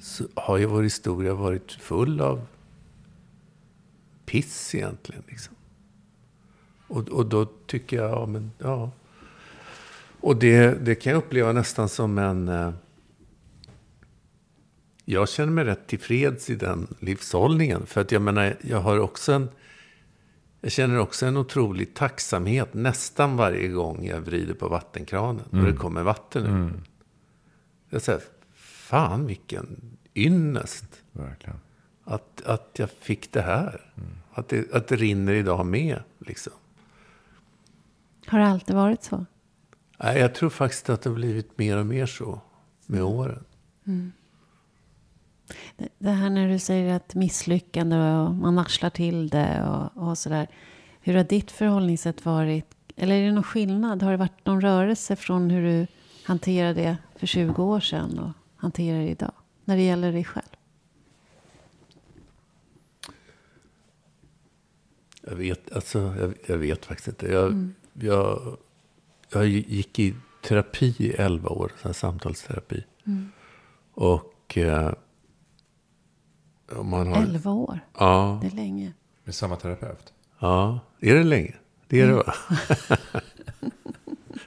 [0.00, 2.46] så har ju vår historia varit full av
[4.26, 5.22] piss egentligen.
[5.28, 5.54] Liksom.
[6.88, 8.90] Och, och då tycker jag, ja men ja.
[10.20, 12.48] Och det, det kan jag uppleva nästan som en...
[12.48, 12.72] Eh,
[15.04, 17.86] jag känner mig rätt tillfreds i den livshållningen.
[17.86, 19.48] För att jag menar, jag har också en...
[20.64, 25.64] Jag känner också en otrolig tacksamhet nästan varje gång jag vrider på vattenkranen mm.
[25.64, 26.48] och det kommer vatten ur.
[26.48, 26.80] Mm.
[27.90, 28.22] Jag säger,
[28.54, 30.84] fan vilken ynnest.
[31.12, 31.60] Verkligen.
[32.04, 33.92] Att, att jag fick det här.
[33.96, 34.10] Mm.
[34.32, 36.02] Att, det, att det rinner idag med.
[36.18, 36.52] Liksom.
[38.26, 39.26] Har det alltid varit så?
[39.98, 42.40] Nej, jag tror faktiskt att det har blivit mer och mer så
[42.86, 43.12] med mm.
[43.12, 43.44] åren.
[43.86, 44.12] Mm.
[45.98, 50.48] Det här när du säger att misslyckande och man arslar till det och, och sådär.
[51.00, 52.66] Hur har ditt förhållningssätt varit?
[52.96, 54.02] Eller är det någon skillnad?
[54.02, 55.86] Har det varit någon rörelse från hur du
[56.24, 59.32] hanterade det för 20 år sedan och hanterar det idag?
[59.64, 60.44] När det gäller dig själv?
[65.22, 67.26] Jag vet, alltså, jag, jag vet faktiskt inte.
[67.26, 67.74] Jag, mm.
[67.92, 68.56] jag,
[69.32, 72.84] jag gick i terapi i 11 år, samtalsterapi.
[73.06, 73.32] Mm.
[73.94, 74.92] Och eh,
[76.82, 77.22] man har...
[77.22, 77.80] 11 år?
[77.98, 78.38] Ja.
[78.42, 78.92] Det är länge.
[79.24, 80.12] Med samma terapeut?
[80.38, 81.54] Ja, är det länge?
[81.88, 82.34] Det är det va?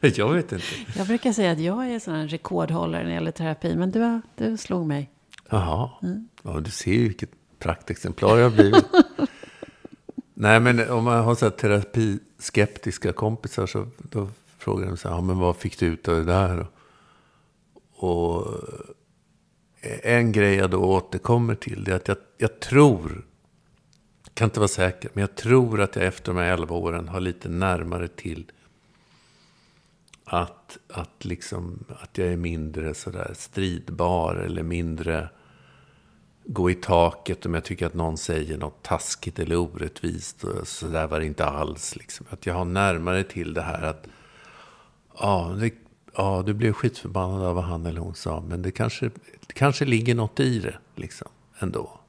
[0.16, 0.66] jag vet inte.
[0.96, 3.76] Jag brukar säga att jag är här rekordhållare när det gäller terapi.
[3.76, 5.12] Men du, du slog mig.
[5.50, 5.90] Jaha.
[6.04, 6.28] Mm.
[6.44, 8.86] Ja, du ser ju vilket praktexemplar jag har blivit.
[10.34, 14.28] Nej, men om man har så här terapiskeptiska kompisar så då
[14.58, 16.68] frågar de så här, ja, men vad fick du ut av det där?
[17.96, 18.48] Och
[20.04, 23.26] en grej jag då återkommer till det är att jag, jag tror,
[24.34, 27.20] kan inte vara säker, men jag tror att jag efter de här 11 åren har
[27.20, 28.52] lite närmare till
[30.24, 35.30] att, att, liksom, att jag är mindre sådär stridbar eller mindre
[36.48, 40.44] gå i taket om jag tycker att någon säger något taskigt eller orättvist.
[40.64, 41.96] Så där var det inte alls.
[41.96, 42.26] Liksom.
[42.30, 44.08] Att jag har närmare till det här att
[45.20, 45.72] ja, det,
[46.18, 48.44] ja, du blev skitförbannad av vad han eller hon sa.
[48.48, 49.06] Men det kanske,
[49.48, 51.28] det kanske ligger något i det liksom,
[51.60, 52.00] ändå.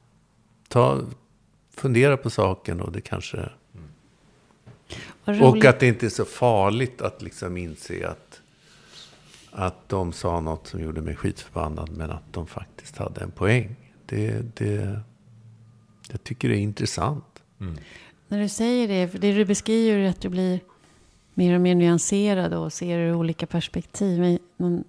[0.67, 1.01] Ta,
[1.69, 3.49] fundera på saken och det kanske...
[5.25, 5.43] Mm.
[5.43, 8.41] Och att det inte är så farligt att liksom inse att,
[9.51, 11.89] att de sa något som gjorde mig skitförbannad.
[11.91, 13.75] Men att de faktiskt hade en poäng.
[14.05, 14.99] Det, det,
[16.11, 17.43] jag tycker det är intressant.
[17.59, 17.77] Mm.
[18.27, 20.59] När du säger det, för det du beskriver är att du blir
[21.39, 24.39] mer och mer nyanserad och ser ur olika perspektiv.
[24.57, 24.83] Men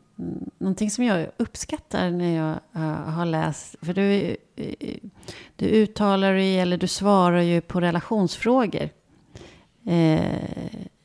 [0.58, 4.96] någonting som jag uppskattar när jag uh, har läst, för du, uh,
[5.56, 8.88] du uttalar dig, eller du svarar ju på relationsfrågor
[9.86, 10.20] uh,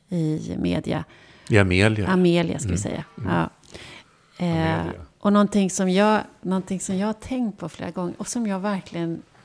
[0.08, 1.04] i media.
[1.50, 2.08] I Amelia.
[2.08, 2.76] Amelia, ska mm.
[2.76, 3.04] vi säga.
[3.18, 3.48] Mm.
[4.38, 4.84] Ja.
[5.18, 8.60] Och någonting som, jag, någonting som jag har tänkt på flera gånger och som jag
[8.60, 9.35] verkligen eh,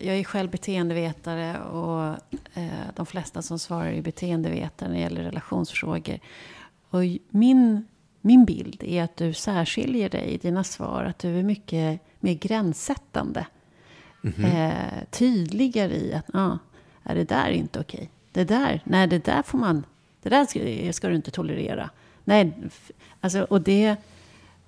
[0.00, 2.06] jag är själv beteendevetare och
[2.54, 6.18] eh, de flesta som svarar är beteendevetare när det gäller relationsfrågor.
[6.90, 7.84] Och min,
[8.20, 12.34] min bild är att du särskiljer dig i dina svar, att du är mycket mer
[12.34, 13.46] gränssättande.
[14.22, 16.58] eh, tydligare i att, ja,
[17.02, 18.10] är det där inte okej?
[18.32, 19.86] Det där, nej det där får man,
[20.22, 21.90] det där ska, ska du inte tolerera.
[22.24, 22.52] Nej,
[23.20, 23.96] alltså, och det,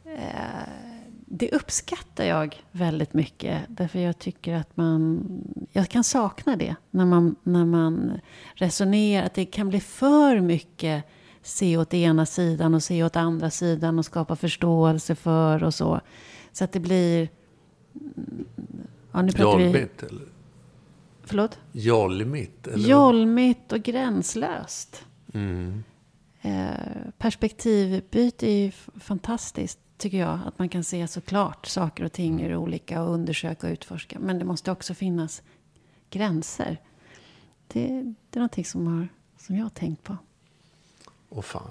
[0.04, 0.91] eh,
[1.34, 3.62] det uppskattar jag väldigt mycket.
[3.68, 5.26] Därför jag tycker att man,
[5.72, 6.76] jag kan sakna det.
[6.90, 8.20] När man, när man
[8.54, 11.04] resonerar, att det kan bli för mycket
[11.42, 16.00] se åt ena sidan och se åt andra sidan och skapa förståelse för och så.
[16.52, 17.28] Så att det blir...
[19.12, 19.64] Ja, nu pratar vi...
[19.64, 20.26] Jolmigt eller?
[21.24, 21.58] Förlåt?
[21.72, 22.66] Jolmigt?
[22.66, 22.88] Eller?
[22.88, 25.04] Jolmigt och gränslöst.
[25.34, 25.84] Mm.
[26.42, 30.40] Eh, perspektivbyte är ju fantastiskt, tycker jag.
[30.46, 34.18] Att man kan se såklart saker och ting ur olika och undersöka och utforska.
[34.18, 35.42] Men det måste också finnas
[36.10, 36.80] gränser.
[37.68, 37.86] Det,
[38.30, 40.16] det är någonting som, har, som jag har tänkt på.
[41.28, 41.70] Åh fan.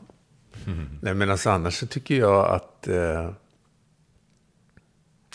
[1.02, 3.32] Nej men alltså annars så tycker jag att, eh,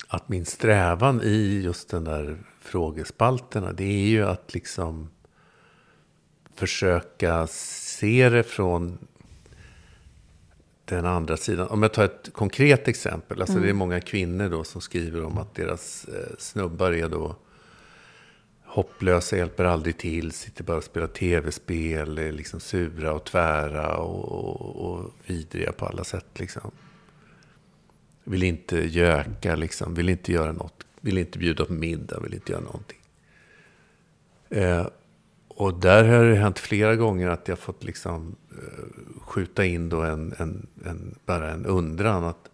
[0.08, 5.10] att min strävan i just den där frågespalterna, det är ju att liksom
[6.54, 8.98] försöka se det från
[10.86, 11.68] den andra sidan.
[11.68, 13.40] Om jag tar ett konkret exempel.
[13.40, 17.36] Alltså det är många kvinnor då som skriver om att deras eh, snubbar är då
[18.64, 24.24] hopplösa, hjälper aldrig till, sitter bara och spelar tv-spel, är liksom sura och tvära och,
[24.32, 26.26] och, och vidriga på alla sätt.
[26.34, 26.70] Liksom.
[28.24, 32.52] Vill inte göka, liksom, vill inte göra något, vill inte bjuda på middag, vill inte
[32.52, 32.98] göra någonting.
[34.48, 34.86] Eh,
[35.48, 38.36] och där har det hänt flera gånger att jag fått liksom,
[39.20, 42.24] skjuta in då en, en, en, bara en undran.
[42.24, 42.50] att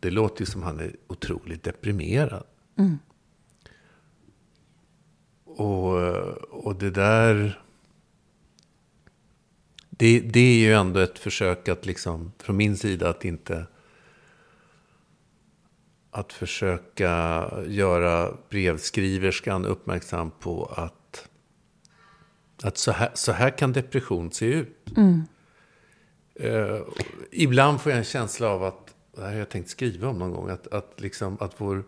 [0.00, 2.44] Det låter ju som han är otroligt deprimerad.
[5.44, 5.92] Och,
[6.66, 7.62] och det där...
[9.90, 13.66] Det, det är ju ändå ett försök att liksom, från min sida att inte...
[16.10, 21.28] Att försöka göra brevskriverskan uppmärksam på att,
[22.62, 24.92] att så, här, så här kan depression se ut.
[26.40, 26.80] Eh,
[27.30, 30.30] ibland får jag en känsla av att, det här har jag tänkt skriva om någon
[30.30, 31.84] gång, att, att, liksom, att vår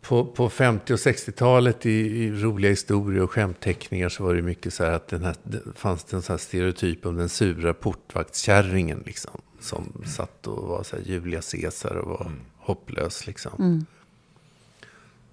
[0.00, 4.74] på, på 50 och 60-talet i, i roliga historier och skämtteckningar så var det mycket
[4.74, 7.74] så här att den här, det fanns det en sån här stereotyp om den sura
[7.74, 9.40] portvaktskärringen liksom.
[9.60, 13.86] Som satt och var så här Julia Caesar och var hopplös liksom.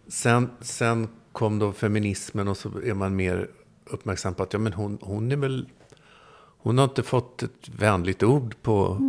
[0.08, 3.49] Sen, sen kom då feminismen och så är man mer
[3.86, 5.69] uppmärksam på att ja, men hon, hon är väl...
[6.65, 8.99] Hon har inte fått ett vänligt ord på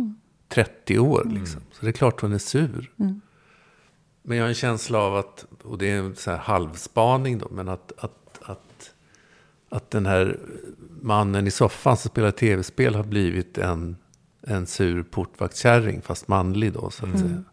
[0.47, 1.61] 30 år liksom.
[1.71, 2.91] Så det är klart hon är sur.
[4.21, 7.47] Men jag har en känsla av att, och det är en så här halvspaning då,
[7.51, 8.93] men att, att, att,
[9.69, 10.39] att den här
[11.01, 13.97] mannen i soffan som spelar tv-spel har blivit en,
[14.41, 17.43] en sur portvaktkärring, fast manlig då så att säga.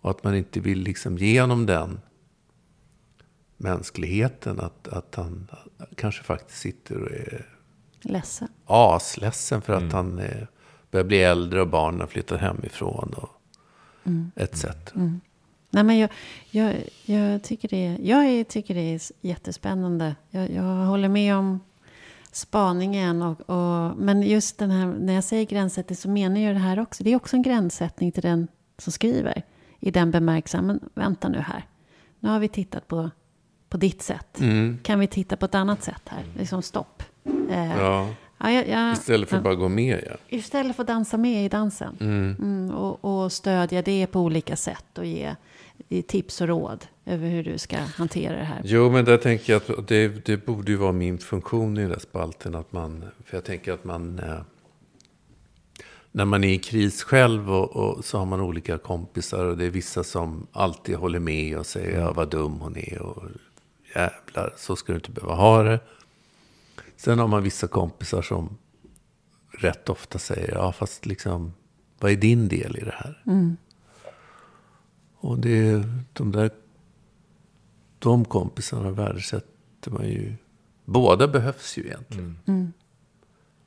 [0.00, 2.00] Och att man inte vill liksom genom den
[3.56, 5.50] mänskligheten att, att han
[5.96, 7.55] kanske faktiskt sitter och är
[8.06, 8.48] Ledsen.
[8.66, 10.48] asledsen för att han är,
[10.90, 13.28] börjar bli äldre och barnen har flyttat hemifrån och
[14.36, 14.64] etc.
[15.70, 16.10] Nej, men jag,
[16.50, 20.16] jag, jag, tycker det, är- jag tycker det är jättespännande.
[20.30, 21.60] Jag, jag håller med om
[22.32, 23.22] spaningen.
[23.22, 26.78] Och, och, men just den här, när jag säger gränssättning så menar jag det här
[26.80, 27.04] också.
[27.04, 29.42] Det är också en gränssättning till den som skriver.
[29.80, 31.64] I den bemärkelsen, men vänta nu här.
[32.20, 33.10] Nu har vi tittat på,
[33.68, 34.38] på ditt sätt.
[34.82, 36.24] Kan vi titta på ett annat sätt här?
[36.38, 37.02] Liksom stopp.
[37.50, 38.08] Eh, Ja,
[38.38, 40.16] ja, jag, jag, istället för att bara gå med ja.
[40.28, 41.96] Istället för att dansa med i dansen.
[42.00, 44.98] Mm, och, och stödja det på olika sätt.
[44.98, 45.34] Och ge,
[45.88, 48.60] ge tips och råd över hur du ska hantera det här.
[48.64, 51.90] Jo, men där tänker jag att det, det borde ju vara min funktion i den
[51.90, 52.54] där spalten.
[52.54, 54.18] Att man, för jag tänker att man...
[54.18, 54.40] Eh,
[56.12, 59.44] när man är i kris själv och, och så har man olika kompisar.
[59.44, 63.02] Och det är vissa som alltid håller med och säger ja, vad dum hon är.
[63.02, 63.22] Och
[63.94, 65.80] jävlar, så ska du inte behöva ha det.
[66.96, 68.58] Sen har man vissa kompisar som
[69.50, 71.52] rätt ofta säger ja, fast liksom,
[71.98, 73.22] vad är din del i det här?
[75.16, 76.50] Och det, de där
[77.98, 80.34] de kompisarna värdesätter man ju.
[80.84, 82.38] Båda behövs ju egentligen.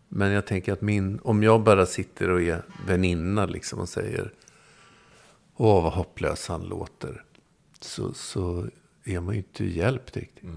[0.07, 4.33] Men jag tänker att min, om jag bara sitter och är väninna liksom och säger
[5.55, 7.23] Åh, vad hopplös han låter.
[7.79, 8.67] Så, så
[9.03, 10.49] är man ju inte hjälpt riktigt.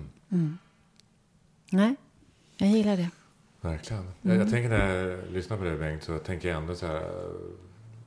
[1.70, 1.96] Nej,
[2.66, 3.10] jag gillar det.
[3.60, 4.04] Verkligen.
[4.22, 7.02] Jag, jag tänker när jag lyssnar på dig Bengt så tänker jag ändå så här.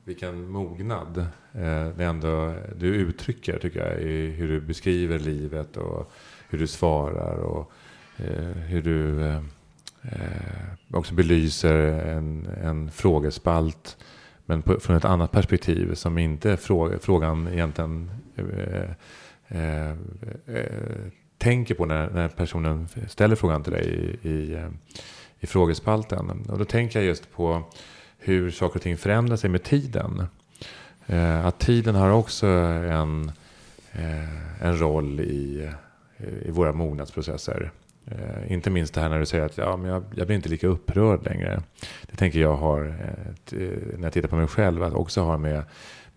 [0.04, 1.18] vilken mognad
[1.52, 4.02] eh, det ändå du uttrycker tycker jag.
[4.02, 6.12] I hur du beskriver livet och
[6.48, 7.72] hur du svarar och
[8.16, 9.36] eh, hur du eh,
[10.02, 11.74] eh också belyser
[12.16, 13.96] en, en frågespalt.
[14.46, 18.90] Men på, från ett annat perspektiv som inte fråga, frågan egentligen eh,
[19.48, 19.96] eh,
[21.38, 24.68] tänker på när, när personen ställer frågan till dig i, i, eh,
[25.40, 26.46] i frågespalten.
[26.48, 27.62] Och då tänker jag just på
[28.18, 30.26] hur saker och ting förändrar sig med tiden.
[31.06, 33.32] Eh, att tiden har också en,
[33.92, 35.70] eh, en roll i,
[36.44, 37.72] i våra mognadsprocesser.
[38.10, 40.48] Eh, inte minst det här när du säger att ja, men jag, jag blir inte
[40.48, 41.62] lika upprörd längre.
[42.02, 43.58] Det tänker jag har, eh,
[43.96, 45.62] när jag tittar på mig själv, att också har med,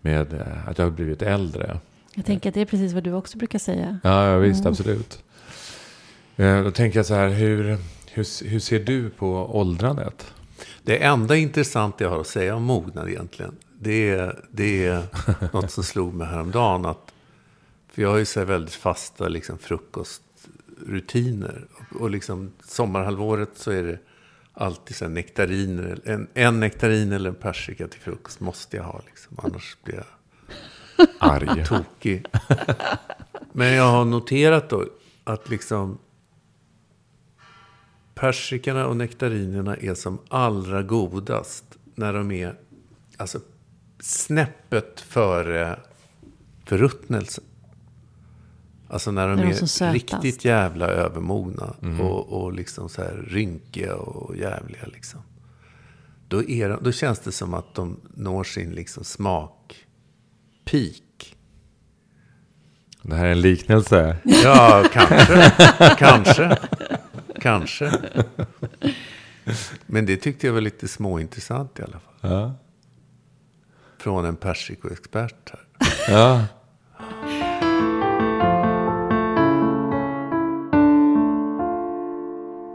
[0.00, 1.78] med eh, att jag har blivit äldre.
[2.20, 3.98] Jag tänker att det är precis vad du också brukar säga.
[4.02, 4.70] Ja, visst, mm.
[4.70, 5.22] absolut.
[6.36, 7.78] Eh, då tänker jag så här, hur,
[8.10, 10.34] hur, hur ser du på åldrandet?
[10.82, 15.02] Det enda intressanta jag har att säga om mognad egentligen, det är, det är
[15.52, 16.86] något som slog mig häromdagen.
[16.86, 17.12] Att,
[17.88, 21.66] för jag har ju så väldigt fasta liksom, frukostrutiner.
[22.00, 23.98] Och liksom, sommarhalvåret så är det
[24.52, 26.00] alltid så nektariner.
[26.04, 29.02] En, en nektarin eller en persika till frukost måste jag ha.
[29.06, 29.36] Liksom.
[29.42, 30.04] Annars blir jag
[31.18, 31.64] arg.
[31.66, 32.26] Tokig.
[33.52, 34.84] Men jag har noterat då
[35.24, 35.98] att liksom
[38.14, 42.58] persikorna och nektarinerna är som allra godast när de är
[43.16, 43.40] alltså,
[44.00, 45.78] snäppet före
[46.64, 47.44] förruttnelsen.
[48.88, 52.00] Alltså när de är, är riktigt jävla övermogna mm.
[52.00, 54.86] och, och liksom så här rynkiga och jävliga.
[54.86, 55.20] Liksom.
[56.28, 59.86] Då, är de, då känns det som att de når sin liksom smak
[60.64, 61.36] peak.
[63.02, 64.16] Det här är en liknelse.
[64.24, 65.52] Ja, kanske.
[65.98, 66.58] kanske.
[67.40, 67.92] Kanske.
[69.86, 72.30] Men det tyckte jag var lite småintressant i alla fall.
[72.30, 72.54] Ja.
[73.98, 75.66] Från en persikoexpert här.
[76.08, 76.44] Ja.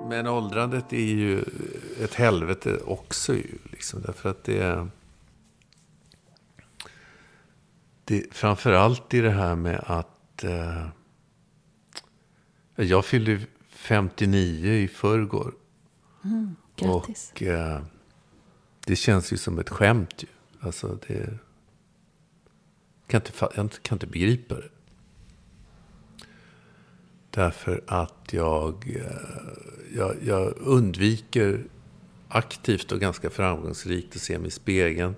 [0.10, 1.44] Men åldrandet är ju
[2.04, 3.58] ett helvete också ju.
[3.72, 4.88] Liksom, därför att det är
[8.06, 10.88] det, framförallt i det här med att eh,
[12.76, 15.54] jag fyllde 59 i förrgår.
[16.24, 17.32] Mm, grattis.
[17.36, 17.82] Och eh,
[18.86, 20.28] det känns ju som ett skämt ju.
[20.60, 21.38] Alltså det...
[23.08, 24.70] Kan inte, jag kan inte begripa det.
[27.30, 31.64] Därför att jag, eh, jag, jag undviker
[32.28, 35.16] aktivt och ganska framgångsrikt att se mig i spegeln.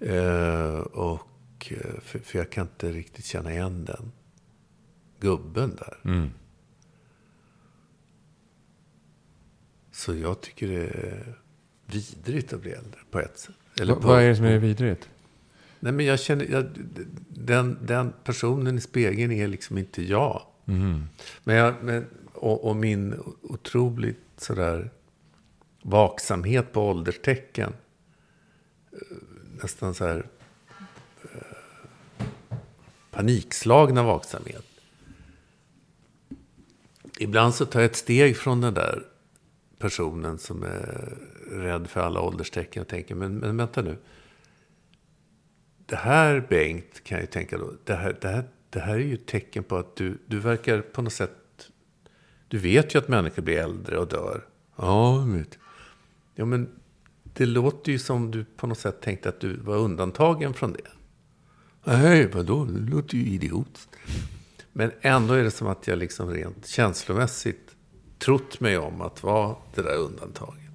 [0.00, 1.27] Eh, och
[1.70, 4.12] Eh, för, för, jag kan inte riktigt känna igen den
[5.20, 5.98] gubben där.
[6.04, 6.30] Mm.
[9.92, 11.38] Så jag tycker det är
[11.86, 13.54] vidrigt att bli äldre på ett sätt.
[13.80, 15.08] Eller på, vad är det som är vidrigt?
[15.80, 16.66] Nej, men jag känner, jag,
[17.28, 20.42] den, den personen i spegeln är liksom inte jag.
[20.66, 21.04] Mm.
[21.44, 24.90] Men, jag, men och, och, min otroligt sådär
[25.82, 27.72] vaksamhet på ålderstecken.
[28.92, 29.16] Eh,
[29.62, 30.26] nästan så här
[33.18, 34.64] panikslagna vaksamhet.
[37.18, 39.02] Ibland så tar jag ett steg från den där
[39.78, 41.18] personen som är
[41.50, 43.96] rädd för alla ålderstecken och tänker, men, men vänta nu.
[45.86, 48.98] Det här, Bengt, kan jag ju tänka då, det här, det här, det här är
[48.98, 51.70] ju ett tecken på att du, du verkar på något sätt,
[52.48, 54.46] du vet ju att människor blir äldre och dör.
[54.76, 55.58] Ja, vet.
[56.34, 56.68] Ja, men
[57.22, 60.88] det låter ju som du på något sätt tänkte att du var undantagen från det.
[61.88, 62.64] Nej, vadå?
[62.64, 63.96] Det låter ju idiotiskt.
[64.72, 67.76] Men ändå är det som att jag liksom rent känslomässigt
[68.18, 70.70] trott mig om att vara det där undantaget.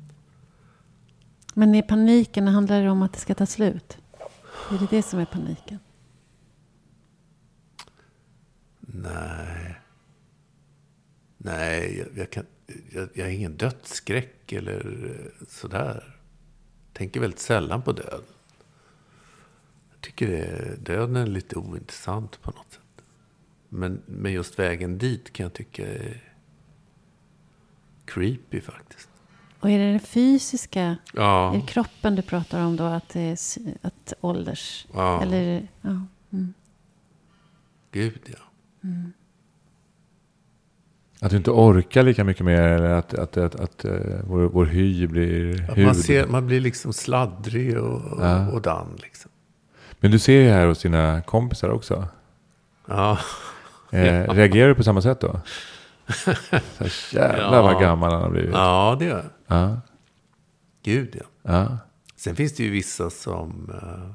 [1.53, 3.97] Men i paniken handlar det om att det ska ta slut?
[4.71, 5.79] Är det det som är paniken?
[8.79, 9.75] Nej.
[11.37, 12.45] Nej, jag, jag kan,
[12.91, 15.07] jag, jag har ingen dödsskräck eller
[15.47, 16.19] sådär.
[16.93, 18.23] Tänker väldigt sällan på döden
[20.03, 23.05] tycker det, döden är lite ointressant på något sätt.
[23.69, 26.33] Men, men just vägen dit kan jag tycka är
[28.05, 29.09] creepy faktiskt.
[29.59, 30.97] Och är det det fysiska?
[31.13, 31.53] Ja.
[31.53, 32.83] Är det kroppen du pratar om då?
[32.83, 33.37] Att, det är,
[33.81, 34.87] att ålders...
[34.93, 35.21] Ja.
[35.21, 36.01] Eller, ja.
[36.31, 36.53] Mm.
[37.91, 38.43] Gud, ja.
[38.83, 39.13] Mm.
[41.19, 44.65] Att du inte orkar lika mycket mer eller att, att, att, att uh, vår, vår
[44.65, 45.85] hy blir hud.
[45.85, 48.51] Man, ser, man blir liksom sladdrig och, ja.
[48.51, 48.97] och dan.
[49.01, 49.31] Liksom.
[50.03, 52.07] Men du ser ju här hos dina kompisar också.
[52.85, 53.19] Ja.
[53.91, 55.41] Eh, reagerar du på samma sätt då?
[56.07, 57.61] Så jävlar ja.
[57.61, 58.51] vad gammal han har blivit.
[58.53, 59.57] Ja, det gör jag.
[59.57, 59.81] Ja.
[60.83, 61.25] Gud ja.
[61.41, 61.77] ja.
[62.15, 63.69] Sen finns det ju vissa som...
[63.69, 64.11] Uh,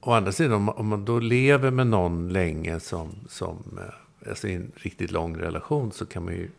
[0.00, 4.48] å andra sidan, om, om man då lever med någon länge som, som uh, alltså
[4.48, 6.50] i en riktigt lång relation så kan man ju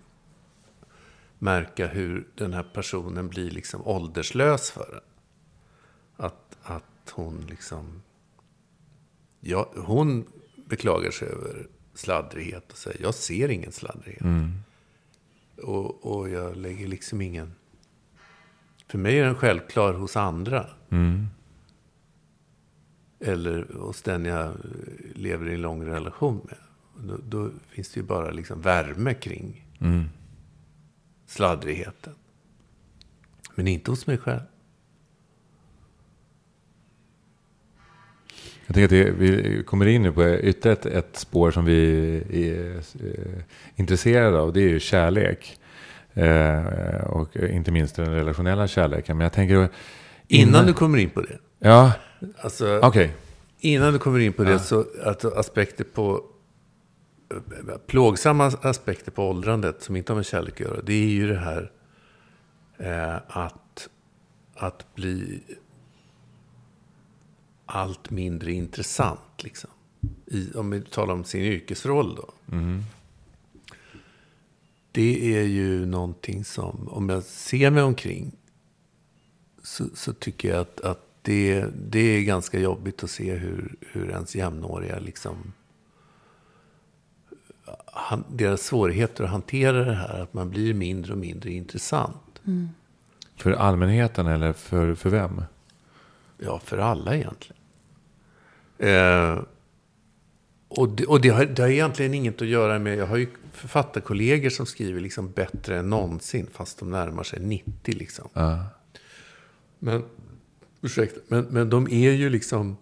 [1.39, 5.14] märka hur den här personen blir liksom ålderslös för en.
[6.17, 8.01] Att, att hon liksom...
[9.39, 10.25] Ja, hon
[10.65, 14.21] beklagar sig över sladdrighet och säger jag ser ingen sladdrighet.
[14.21, 14.51] Mm.
[15.63, 17.53] Och, och jag lägger liksom ingen...
[18.87, 20.67] För mig är den självklar hos andra.
[20.89, 21.27] Mm.
[23.19, 24.53] Eller hos den jag
[25.15, 26.57] lever i en lång relation med.
[27.07, 30.03] Då, då finns det ju bara liksom värme kring mm.
[31.25, 32.13] sladdrigheten.
[33.55, 34.41] Men inte hos mig själv.
[38.67, 42.21] Jag tänker att det, vi kommer in nu på ytterligare ett, ett spår som vi
[42.31, 43.43] är eh,
[43.75, 44.53] intresserade av.
[44.53, 45.59] Det är ju kärlek.
[46.13, 49.17] Eh, och inte minst den relationella kärleken.
[49.17, 49.55] Men jag tänker...
[49.55, 49.69] Innan,
[50.27, 51.37] innan du kommer in på det.
[51.59, 51.91] Ja,
[52.37, 52.79] alltså.
[52.79, 53.09] Okay.
[53.59, 54.59] Innan du kommer in på det ja.
[54.59, 56.23] så att aspekter på
[57.87, 60.81] plågsamma aspekter på åldrandet som inte har med kärlek att göra.
[60.81, 61.71] Det är ju det här
[62.77, 63.89] eh, att,
[64.55, 65.43] att bli
[67.65, 69.43] allt mindre intressant.
[69.43, 69.69] Liksom.
[70.25, 72.55] I, om vi talar om sin yrkesroll då.
[72.55, 72.83] Mm.
[74.91, 78.31] Det är ju någonting som, om jag ser mig omkring,
[79.63, 84.09] så, så tycker jag att, att det, det är ganska jobbigt att se hur, hur
[84.09, 85.53] ens jämnåriga liksom,
[87.85, 92.41] han, deras svårigheter att hantera det här, att man blir mindre och mindre intressant.
[92.47, 92.69] Mm.
[93.35, 95.41] För allmänheten eller för, för vem?
[96.37, 97.61] Ja, för alla egentligen.
[98.77, 99.43] Eh,
[100.67, 102.97] och det, och det, har, det har egentligen inget att göra med...
[102.97, 107.95] Jag har ju författarkollegor som skriver liksom bättre än någonsin, fast de närmar sig 90.
[107.95, 108.29] Liksom.
[108.37, 108.63] Uh.
[109.79, 110.03] Men,
[110.81, 112.77] ursäkta, men, men de är ju liksom...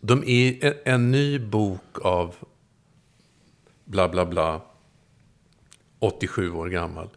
[0.00, 2.34] De är en, en ny bok av
[3.84, 4.60] bla bla bla,
[5.98, 7.08] 87 år gammal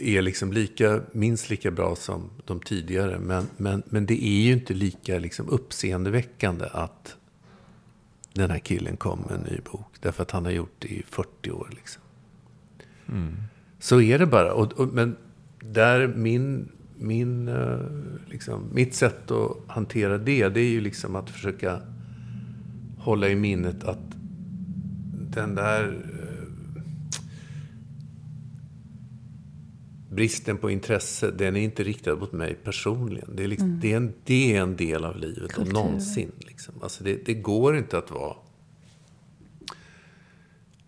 [0.00, 3.18] är liksom lika, minst lika bra som de tidigare.
[3.18, 7.16] Men, men, men det är ju inte lika liksom uppseendeväckande att
[8.32, 9.94] den här killen kom med en ny bok.
[10.00, 11.68] Därför att han har gjort det i 40 år.
[11.70, 12.02] Liksom.
[13.08, 13.36] Mm.
[13.78, 14.52] Så är det bara.
[14.52, 15.16] Och, och, men
[15.60, 16.68] där min,
[16.98, 17.80] min, uh,
[18.28, 21.80] liksom, mitt sätt att hantera det, det är ju liksom att försöka
[22.98, 23.98] hålla i minnet att
[25.30, 26.06] den där
[30.10, 33.36] bristen på intresse, den är inte riktad mot mig personligen.
[33.36, 33.80] Det är, liksom, mm.
[33.80, 35.62] det är, en, det är en del av livet, Kultur.
[35.62, 36.32] om någonsin.
[36.38, 36.74] Liksom.
[36.82, 38.36] Alltså det, det, går inte att vara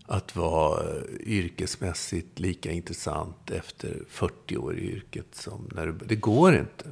[0.07, 5.27] att vara eh, yrkesmässigt lika intressant efter 40 år i yrket.
[5.33, 6.85] Som när du, det går inte.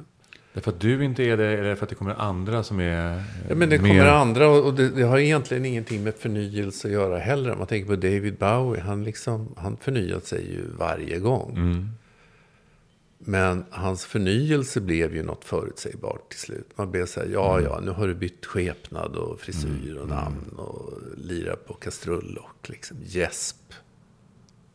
[0.53, 3.55] Därför att du inte är det, eller för att det kommer andra som är Ja,
[3.55, 3.89] men det mer...
[3.89, 7.51] kommer andra och det, det, har egentligen ingenting med förnyelse att göra heller.
[7.51, 11.53] Om man tänker på David Bowie, han, liksom, han förnyat sig ju varje gång.
[11.57, 11.89] Mm.
[13.23, 16.69] Men hans förnyelse blev ju något förutsägbart till slut.
[16.75, 17.71] Man blev så här, ja, mm.
[17.71, 20.15] ja, nu har du bytt skepnad och frisyr och mm.
[20.15, 23.73] namn och lirar på kastrull och liksom gäsp.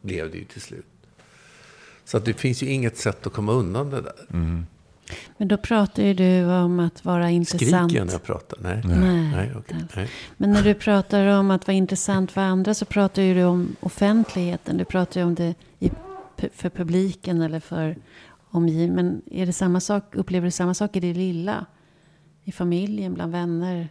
[0.01, 0.87] Blev det ju till slut.
[2.05, 4.27] Så att det finns ju inget sätt att komma undan det där.
[4.33, 4.67] Mm.
[5.37, 7.91] Men då pratar ju du om att vara intressant.
[7.91, 8.59] Skriker jag när jag pratar?
[8.63, 8.83] Nej.
[8.85, 9.31] Nej.
[9.31, 9.79] Nej, okay.
[9.97, 10.11] Nej.
[10.37, 13.77] Men när du pratar om att vara intressant för andra så pratar ju du om
[13.81, 14.77] offentligheten.
[14.77, 15.55] Du pratar ju om det
[16.55, 17.97] för publiken eller för
[18.57, 18.95] omgivning.
[18.95, 21.67] Men är det samma sak, upplever du samma sak i det lilla?
[22.45, 23.89] I familjen, bland vänner?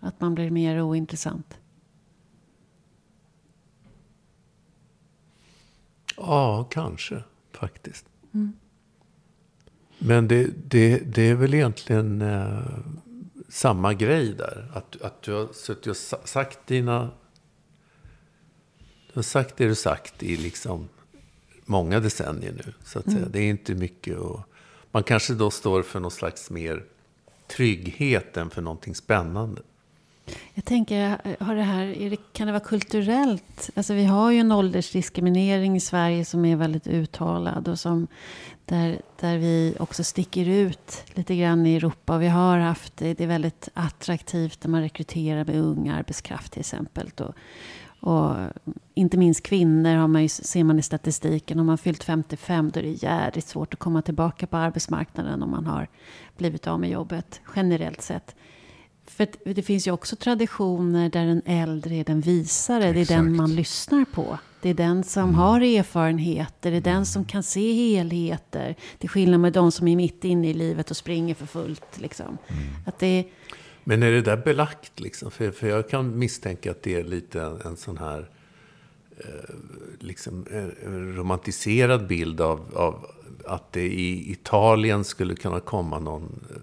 [0.00, 1.58] Att man blir mer ointressant?
[6.16, 8.06] Ja, kanske faktiskt.
[8.34, 8.52] Mm.
[9.98, 12.78] Men det, det, det är väl egentligen eh,
[13.48, 14.70] samma grej där.
[14.74, 15.96] Att, att du har suttit och
[16.28, 17.10] sagt dina...
[19.06, 20.88] Du har sagt det du sagt i liksom
[21.64, 22.72] många decennier nu.
[22.84, 23.18] Så att mm.
[23.18, 23.28] säga.
[23.32, 24.40] Det är inte mycket och
[24.90, 26.84] Man kanske då står för någon slags mer
[27.56, 29.62] trygghet än för någonting spännande.
[30.54, 31.08] Jag tänker,
[31.44, 33.70] har det här, det, kan det vara kulturellt?
[33.74, 37.68] Alltså vi har ju en åldersdiskriminering i Sverige som är väldigt uttalad.
[37.68, 38.06] Och som,
[38.64, 42.18] där, där vi också sticker ut lite grann i Europa.
[42.18, 47.10] Vi har haft, det är väldigt attraktivt när man rekryterar med ung arbetskraft till exempel.
[47.16, 47.34] Och,
[48.02, 48.36] och
[48.94, 51.58] inte minst kvinnor har man ju, ser man i statistiken.
[51.58, 55.50] Om man fyllt 55 då är det jävligt svårt att komma tillbaka på arbetsmarknaden om
[55.50, 55.88] man har
[56.36, 58.34] blivit av med jobbet generellt sett.
[59.06, 62.84] För det finns ju också traditioner där den äldre är den visare.
[62.88, 63.08] Exakt.
[63.08, 64.38] Det är den man lyssnar på.
[64.62, 66.70] Det är den som har erfarenheter.
[66.70, 68.76] Det är den som kan se helheter.
[68.98, 72.00] Till skillnad med de som är mitt inne i livet och springer för fullt.
[72.00, 72.38] Liksom.
[72.86, 73.24] Att det,
[73.84, 75.30] Men är det där belagt liksom?
[75.30, 78.30] För, för jag kan misstänka att det är lite en, en sån här
[79.18, 79.54] eh,
[80.00, 80.46] liksom
[81.16, 83.06] romantiserad bild av, av
[83.46, 86.56] att det i Italien skulle kunna komma någon eh,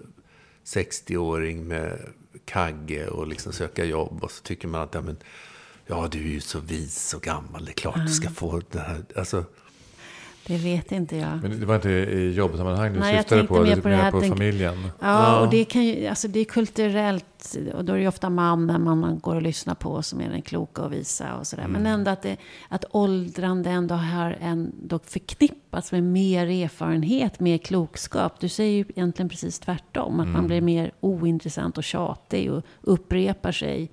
[0.63, 1.99] 60-åring med
[2.45, 4.23] kagge och liksom söka jobb.
[4.23, 5.17] Och så tycker man att ja, men,
[5.87, 8.79] ja, du är ju så vis och gammal, det är klart du ska få det
[8.79, 9.05] här.
[9.15, 9.43] Alltså,
[10.49, 11.41] det vet inte jag.
[11.41, 13.63] Men det var inte i jobbsammanhang du Nej, jag syftade tänkte på?
[13.63, 14.75] mer Du på det här, på familjen?
[14.83, 15.39] Ja, Ja.
[15.39, 17.25] och det, kan ju, alltså det är kulturellt.
[17.73, 20.41] Och då är det ju ofta mannen man går och lyssnar på som är den
[20.41, 21.67] kloka och visa och sådär.
[21.67, 22.37] Men ändå att, det,
[22.69, 28.39] att åldrande ändå har ändå förknippats med mer erfarenhet, mer klokskap.
[28.39, 30.19] Du säger ju egentligen precis tvärtom.
[30.19, 33.91] Att man blir mer ointressant och tjatig och upprepar sig.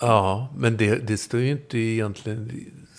[0.00, 2.50] Ja, men det, det står ju inte egentligen,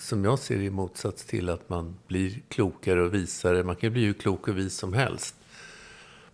[0.06, 3.64] som jag ser det, i motsats till att man blir klokare och visare.
[3.64, 5.34] Man kan bli hur klok och vis som helst.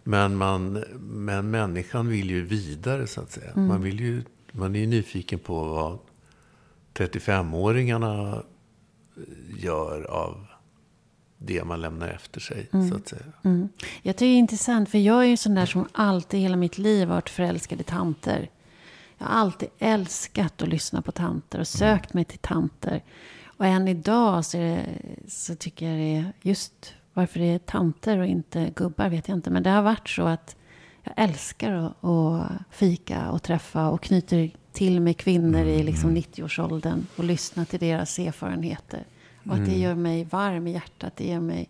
[0.05, 3.53] Men, man, men människan vill ju vidare, så att säga.
[3.55, 5.99] Man, vill ju, man är ju nyfiken på vad
[6.95, 8.43] 35-åringarna
[9.59, 10.47] gör av
[11.39, 13.23] det man lämnar efter sig, så att säga.
[13.45, 13.69] Mm.
[14.03, 16.79] Jag tycker det är intressant, för jag är ju sån där som alltid hela mitt
[16.79, 18.51] liv varit förälskad i tanter.
[19.19, 23.03] Jag har alltid älskat att lyssna på tanter och sökt mig till tanter.
[23.63, 24.87] Och än idag så, det,
[25.29, 29.39] så tycker jag det är just varför det är tanter och inte gubbar vet jag
[29.39, 29.51] inte.
[29.51, 30.57] Men det har varit så att
[31.03, 37.07] jag älskar att, att fika och träffa och knyter till mig kvinnor i liksom 90-årsåldern
[37.17, 39.05] och lyssna till deras erfarenheter.
[39.47, 41.17] Och att det gör mig varm i hjärtat.
[41.17, 41.69] Det ger mig,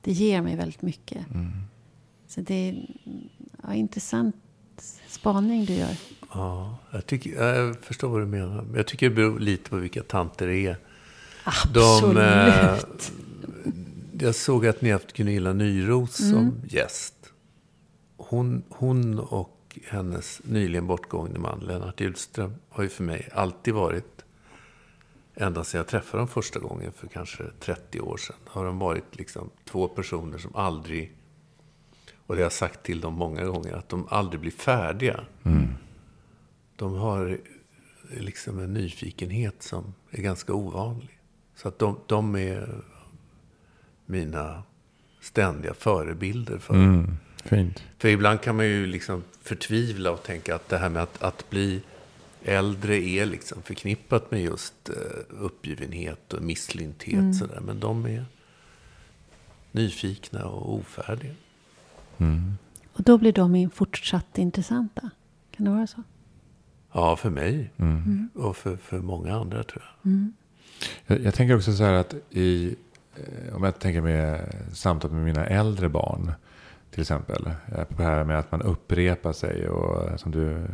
[0.00, 1.26] det ger mig väldigt mycket.
[2.26, 2.86] Så det är
[3.62, 4.36] ja, intressant
[5.08, 5.96] spaning du gör.
[6.34, 8.62] Ja, jag, tycker, jag förstår vad du menar.
[8.62, 10.76] Men jag tycker det beror lite på vilka tanter det är.
[11.74, 13.12] De, eh, Absolut.
[14.20, 17.14] jag såg att ni haft Gunilla Nyros som gäst.
[18.16, 24.24] Hon, hon och hennes nyligen bortgångne man Lennart Hjulström har ju för mig alltid varit,
[25.34, 29.16] ända sedan jag träffade dem första gången för kanske 30 år sedan, har de varit
[29.16, 31.12] liksom två personer som aldrig,
[32.26, 35.24] och det har jag sagt till dem många gånger, att de aldrig blir färdiga.
[36.76, 37.38] De har
[38.10, 41.15] liksom en nyfikenhet som är ganska ovanlig.
[41.56, 42.68] Så att de, de är
[44.06, 44.62] mina
[45.20, 46.74] ständiga förebilder för.
[46.74, 47.82] Mm, fint.
[47.98, 51.50] För ibland kan man ju liksom förtvivla och tänka att det här med att, att
[51.50, 51.82] bli
[52.42, 54.94] äldre är liksom förknippat med just eh,
[55.40, 57.36] uppgivenhet och misslynthet.
[57.36, 57.60] Sådär.
[57.60, 58.24] Men de är
[59.72, 61.34] nyfikna och ofärdiga.
[62.92, 65.10] Och då blir de fortsatt intressanta.
[65.50, 66.02] Kan det vara så?
[66.92, 67.70] Ja, för mig.
[68.34, 70.12] Och för, för många andra tror jag.
[71.06, 72.76] Jag, jag tänker också så här att i,
[73.16, 76.32] eh, om jag tänker med samtal med mina äldre barn.
[76.90, 77.46] Till exempel.
[77.46, 80.66] Eh, på det här med att man upprepar sig och eh, som du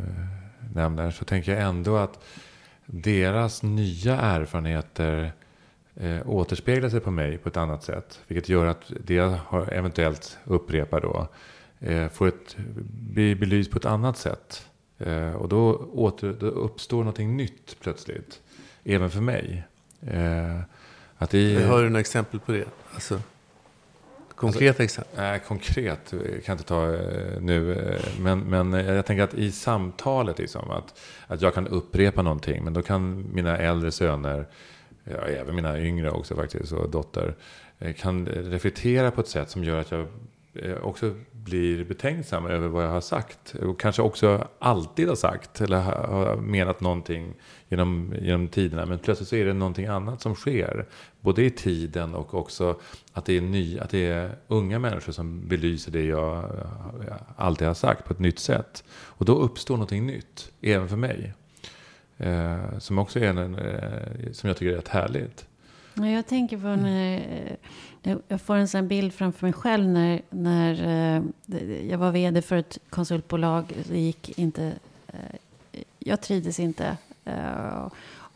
[0.73, 1.11] nämner.
[1.11, 2.19] Så tänker jag ändå att
[2.85, 5.31] deras nya erfarenheter
[5.95, 8.21] eh, återspeglar sig på mig på ett annat sätt.
[8.27, 11.27] Vilket gör att det jag har eventuellt upprepar då
[11.79, 14.67] eh, får ett, blir belyst på ett annat sätt.
[14.97, 18.41] Eh, och då, åter, då uppstår någonting nytt plötsligt.
[18.83, 19.63] Även för mig.
[20.07, 20.59] Eh,
[21.17, 22.65] att i, Har du några exempel på det?
[22.93, 23.21] Alltså,
[24.35, 25.13] konkreta exempel?
[25.17, 27.73] Nej, konkret kan jag inte ta eh, nu.
[27.73, 32.63] eh, Men, men jag tänker att i samtalet, liksom, att, att jag kan upprepa någonting.
[32.63, 34.47] Men då kan mina äldre söner,
[35.03, 37.35] ja, även mina yngre också faktiskt, och dotter,
[37.79, 40.07] eh, kan reflektera på ett sätt som gör att jag
[40.81, 43.55] också blir betänksam över vad jag har sagt.
[43.55, 47.33] Och kanske också alltid har sagt, eller har menat någonting
[47.69, 48.85] genom, genom tiderna.
[48.85, 50.85] Men plötsligt så är det någonting annat som sker.
[51.21, 52.79] Både i tiden och också
[53.13, 56.45] att det är, ny, att det är unga människor som belyser det jag,
[57.35, 58.83] alltid har sagt på ett nytt sätt.
[58.91, 61.33] Och då uppstår någonting nytt, även för mig.
[62.17, 65.45] Eh, som också är en, eh, som jag tycker är rätt härligt.
[65.93, 67.55] Ja, Jag tänker på när eh,
[68.27, 72.55] jag får en sån bild framför mig själv när, när eh, jag var vd för
[72.55, 73.73] ett konsultbolag.
[73.89, 74.73] Det gick inte,
[75.07, 76.97] eh, jag trivdes inte.
[77.25, 77.87] Eh,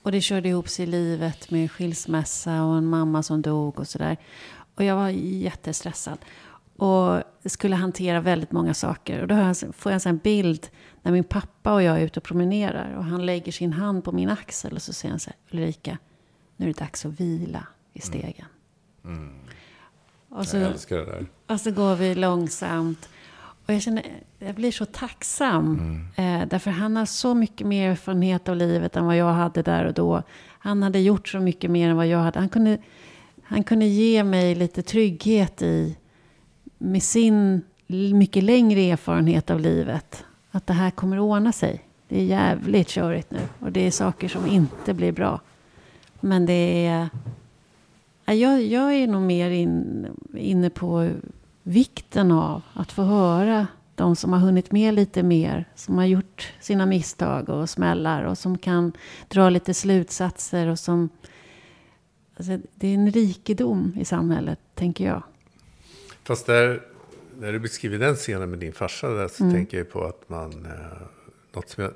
[0.01, 3.87] och det körde ihop sig i livet med skilsmässa och en mamma som dog och
[3.87, 4.17] sådär.
[4.75, 6.17] Och jag var jättestressad.
[6.75, 9.21] Och skulle hantera väldigt många saker.
[9.21, 10.67] Och då får jag en bild
[11.01, 12.95] när min pappa och jag är ute och promenerar.
[12.97, 15.97] Och han lägger sin hand på min axel och så säger han så här, Ulrika,
[16.57, 18.45] nu är det dags att vila i stegen.
[20.29, 21.25] Och, så, Jag älskar det där.
[21.47, 23.09] och så går vi långsamt.
[23.65, 24.03] Och jag känner,
[24.39, 25.79] jag blir så tacksam.
[26.15, 29.85] Eh, därför han har så mycket mer erfarenhet av livet än vad jag hade där
[29.85, 30.23] och då.
[30.59, 32.39] Han hade gjort så mycket mer än vad jag hade.
[32.39, 32.77] Han kunde,
[33.43, 35.97] han kunde ge mig lite trygghet i,
[36.77, 37.61] med sin
[38.13, 41.83] mycket längre erfarenhet av livet, att det här kommer att ordna sig.
[42.07, 45.41] Det är jävligt körigt nu och det är saker som inte blir bra.
[46.19, 47.09] Men det är...
[48.33, 51.09] Jag, jag är nog mer in, inne på
[51.63, 56.53] vikten av att få höra de som har hunnit med lite mer, som har gjort
[56.59, 58.91] sina misstag och smällar och som kan
[59.27, 61.09] dra lite slutsatser och som...
[62.37, 65.23] Alltså, det är en rikedom i samhället, tänker jag.
[66.23, 66.81] Fast där,
[67.39, 69.55] när du beskriver den scenen med din farsa där, så mm.
[69.55, 70.65] tänker jag på att man...
[70.65, 71.07] Eh,
[71.53, 71.93] något som jag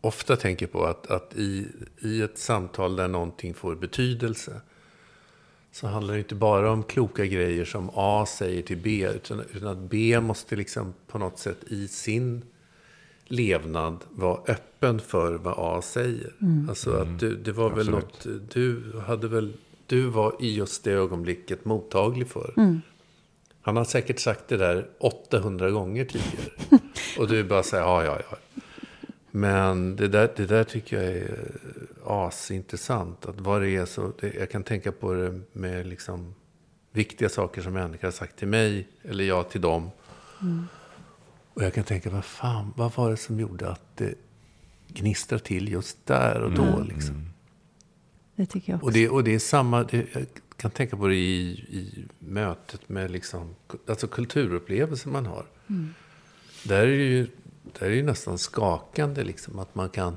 [0.00, 1.66] ofta tänker på, att, att i,
[2.02, 4.60] i ett samtal där någonting får betydelse
[5.80, 9.68] så handlar det inte bara om kloka grejer som A säger till B, utan, utan
[9.68, 12.42] att B måste liksom på något sätt i sin
[13.24, 16.32] levnad vara öppen för vad A säger.
[16.42, 16.68] Mm.
[16.68, 19.52] Alltså att du, det var väl något, du hade väl,
[19.86, 22.54] du var i just det ögonblicket mottaglig för.
[22.56, 22.80] Mm.
[23.62, 26.52] Han har säkert sagt det där 800 gånger tidigare.
[27.18, 28.36] Och du bara säger ja, ja, ja.
[29.30, 31.50] Men det där, det där tycker jag är
[32.04, 33.26] asintressant.
[33.26, 36.34] Att vad det är så, det, jag kan tänka på det med liksom
[36.92, 39.90] viktiga saker som människor har sagt till mig, eller jag till dem.
[40.42, 40.66] Mm.
[41.54, 44.14] Och jag kan tänka, vad fan, vad var det som gjorde att det
[44.88, 46.62] gnistrade till just där och då?
[46.62, 46.82] Mm.
[46.82, 47.28] Liksom?
[48.36, 48.86] Det tycker jag också.
[48.86, 50.26] Och det, och det är samma, det, jag
[50.56, 53.54] kan tänka på det i, i mötet med liksom,
[53.86, 55.46] alltså kulturupplevelser man har.
[55.66, 55.94] Mm.
[56.64, 57.26] Där är det ju
[57.78, 60.16] där är det nästan skakande liksom att man kan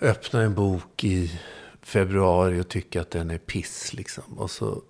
[0.00, 1.40] öppna en bok i
[1.82, 3.94] februari och tycka att den är piss.
[3.94, 4.38] Liksom.
[4.38, 4.82] Och så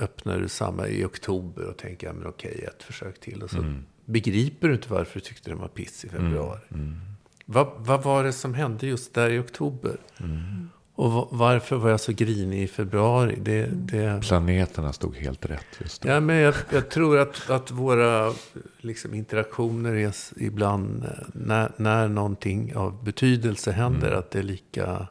[0.00, 3.42] öppnar du samma i oktober och tänker, ja men okej, ett försök till.
[3.42, 3.84] Och så mm.
[4.04, 6.60] begriper du inte varför du tyckte den var piss i februari.
[6.68, 6.82] Mm.
[6.82, 7.00] Mm.
[7.46, 9.96] Vad, vad var det som hände just där i oktober?
[10.20, 10.70] Mm.
[10.96, 13.38] Och varför var jag så grinig i februari?
[13.42, 14.20] Det, det...
[14.22, 16.08] Planeterna stod helt rätt just då.
[16.08, 18.32] Ja, men jag, jag tror att, att våra
[18.78, 24.18] liksom, interaktioner är ibland, när, när någonting av betydelse händer, mm.
[24.18, 25.06] att det är lika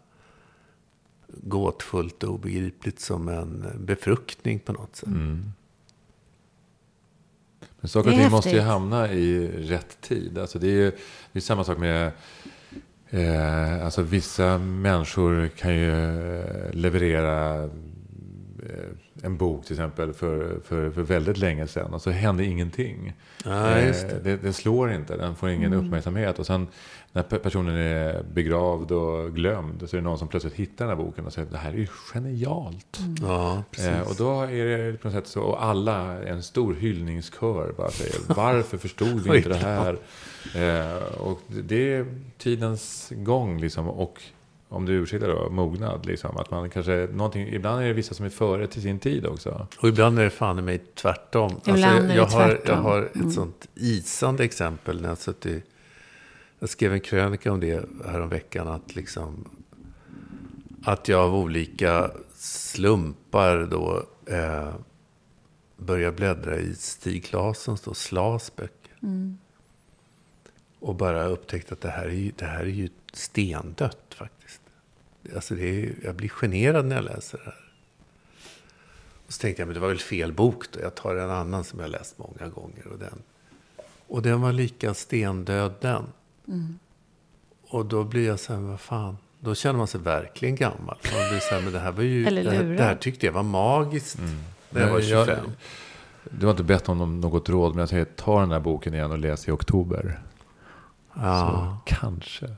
[1.28, 5.08] gåtfullt och obegripligt som en befruktning på något sätt.
[5.08, 5.52] Mm.
[7.80, 10.38] Men saker och ting måste ju hamna i rätt tid.
[10.38, 10.92] Alltså det är ju
[11.32, 12.12] det är samma sak med
[13.14, 17.70] Eh, alltså vissa människor kan ju eh, leverera
[19.22, 23.14] en bok till exempel för, för, för väldigt länge sedan och så händer ingenting.
[23.46, 24.24] Ah, det.
[24.24, 24.54] Det, det.
[24.54, 25.86] slår inte, den får ingen mm.
[25.86, 26.40] uppmärksamhet.
[26.40, 26.68] Och sen
[27.12, 31.04] när personen är begravd och glömd så är det någon som plötsligt hittar den här
[31.06, 33.00] boken och säger det här är ju genialt.
[33.00, 33.16] Mm.
[33.22, 37.74] Ja, eh, och då är det på något sätt så, och alla, en stor hyllningskör
[37.78, 39.98] bara säger varför förstod vi inte det här?
[40.56, 42.06] Eh, och det är
[42.38, 43.90] tidens gång liksom.
[43.90, 44.22] Och
[44.74, 46.06] om du ursäktar då, mognad.
[46.06, 46.38] Liksom.
[46.38, 49.68] Att man kanske, någonting, ibland är det vissa som är före till sin tid också.
[49.80, 51.52] Och ibland är det fan i mig tvärtom.
[51.66, 52.76] Ibland alltså, jag, jag, har, tvärtom.
[52.76, 53.32] jag har ett mm.
[53.32, 55.70] sånt isande exempel när jag suttit
[56.64, 58.68] jag skrev en krönika om det häromveckan.
[58.68, 59.50] Att, liksom,
[60.84, 64.76] att jag av olika slumpar då eh,
[65.78, 68.98] börjar bläddra i Stig Claessons och Slas böcker.
[69.02, 69.38] Mm.
[70.80, 74.62] Och bara upptäckte att det här är ju, det här är ju stendött faktiskt.
[75.36, 77.72] Alltså det är, jag blir generad när jag läser det här.
[79.28, 80.80] Och så tänkte jag, men det var väl fel bok då.
[80.80, 82.88] Jag tar en annan som jag läst många gånger.
[82.88, 83.22] Och den,
[84.08, 86.04] och den var lika stendöd den.
[86.48, 86.80] Mm.
[87.68, 89.18] Och då blir jag så här, vad fan.
[89.40, 90.98] Då känner man sig verkligen gammal.
[91.04, 93.34] Man blir så här, men det här var ju, det här, det här, tyckte jag
[93.34, 94.18] var magiskt.
[94.18, 94.40] Mm.
[94.70, 95.28] När jag var 25.
[95.28, 95.38] Jag,
[96.40, 99.12] du har inte bett om något råd, men jag säger ta den här boken igen
[99.12, 100.20] och läs i oktober.
[101.14, 101.82] Ja.
[101.86, 102.50] Så kanske.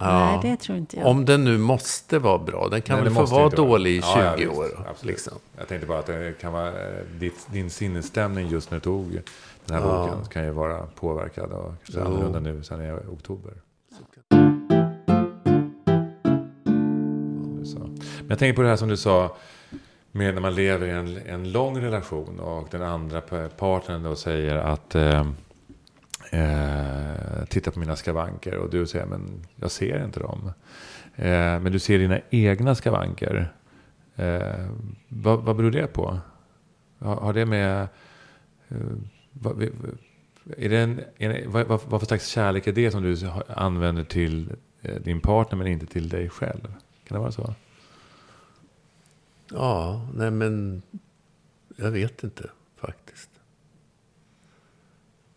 [0.00, 0.40] Ja.
[0.42, 1.06] Nej, det tror inte jag.
[1.06, 2.68] Om den nu måste vara bra.
[2.68, 4.66] Den kan Nej, väl få vara dålig i 20 ja, ja, år.
[5.00, 5.32] Liksom.
[5.58, 9.20] Jag tänkte bara att det kan vara eh, ditt, din sinnesstämning just när du tog
[9.66, 10.06] den här ja.
[10.06, 10.24] boken.
[10.24, 13.52] Kan ju vara påverkad och kanske annorlunda nu sen i oktober.
[18.20, 19.36] Men jag tänker på det här som du sa.
[20.12, 23.20] Med när man lever i en, en lång relation och den andra
[23.58, 25.26] partnern då säger att eh,
[26.30, 30.52] eh, tittar på mina skavanker och du säger men jag ser inte dem.
[31.16, 33.52] Eh, men du ser dina egna skavanker.
[34.16, 34.66] Eh,
[35.08, 36.18] vad, vad beror det på?
[36.98, 37.88] Har, har det med...
[38.68, 38.76] Eh,
[39.32, 39.62] vad,
[40.56, 44.52] är det en, är vad, vad för slags kärlek är det som du använder till
[44.82, 46.74] eh, din partner men inte till dig själv?
[47.04, 47.54] Kan det vara så?
[49.52, 50.82] Ja, nej men
[51.76, 53.30] jag vet inte faktiskt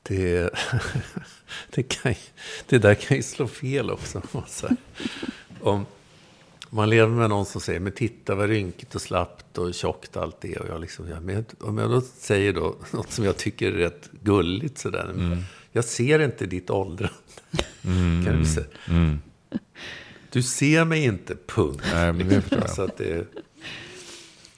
[0.03, 0.49] det,
[1.69, 2.13] det, kan,
[2.69, 4.21] det där kan ju slå fel också.
[5.61, 5.85] Om,
[6.69, 10.45] Man lever med någon som säger, men titta vad rynkigt och slappt och tjockt allt
[10.45, 10.61] är.
[10.61, 13.77] Och jag liksom, ja, men om jag då säger då något som jag tycker är
[13.77, 15.09] rätt gulligt sådär.
[15.09, 15.39] Mm.
[15.71, 17.13] Jag ser inte ditt åldrande.
[17.85, 18.65] Mm, kan du säga.
[18.89, 19.21] Mm.
[20.29, 21.85] Du ser mig inte, punkt.
[21.93, 22.69] Nej, men det jag.
[22.69, 23.27] Så att det...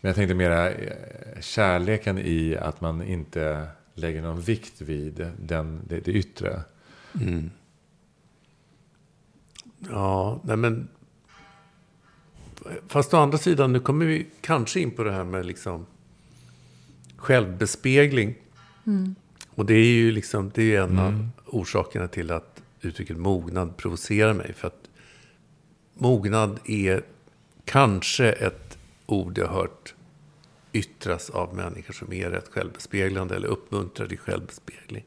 [0.02, 5.82] Men jag tänkte mera eh, kärleken i att man inte lägger någon vikt vid den,
[5.88, 6.64] det, det yttre.
[7.22, 7.52] Mm.
[9.90, 10.88] Ja, nej men
[12.88, 15.86] Fast å andra sidan, nu kommer vi kanske in på det här med liksom
[17.18, 18.36] självbespegling.
[18.86, 19.16] Mm.
[19.50, 21.06] Och det är ju liksom, det är en mm.
[21.06, 24.54] av orsakerna till att uttrycket mognad provocerar mig.
[24.54, 24.90] För att
[25.94, 27.04] mognad är
[27.66, 29.95] kanske ett ord jag hört
[30.76, 35.06] yttras av människor som är rätt självbespeglande eller uppmuntrar till självbespegling.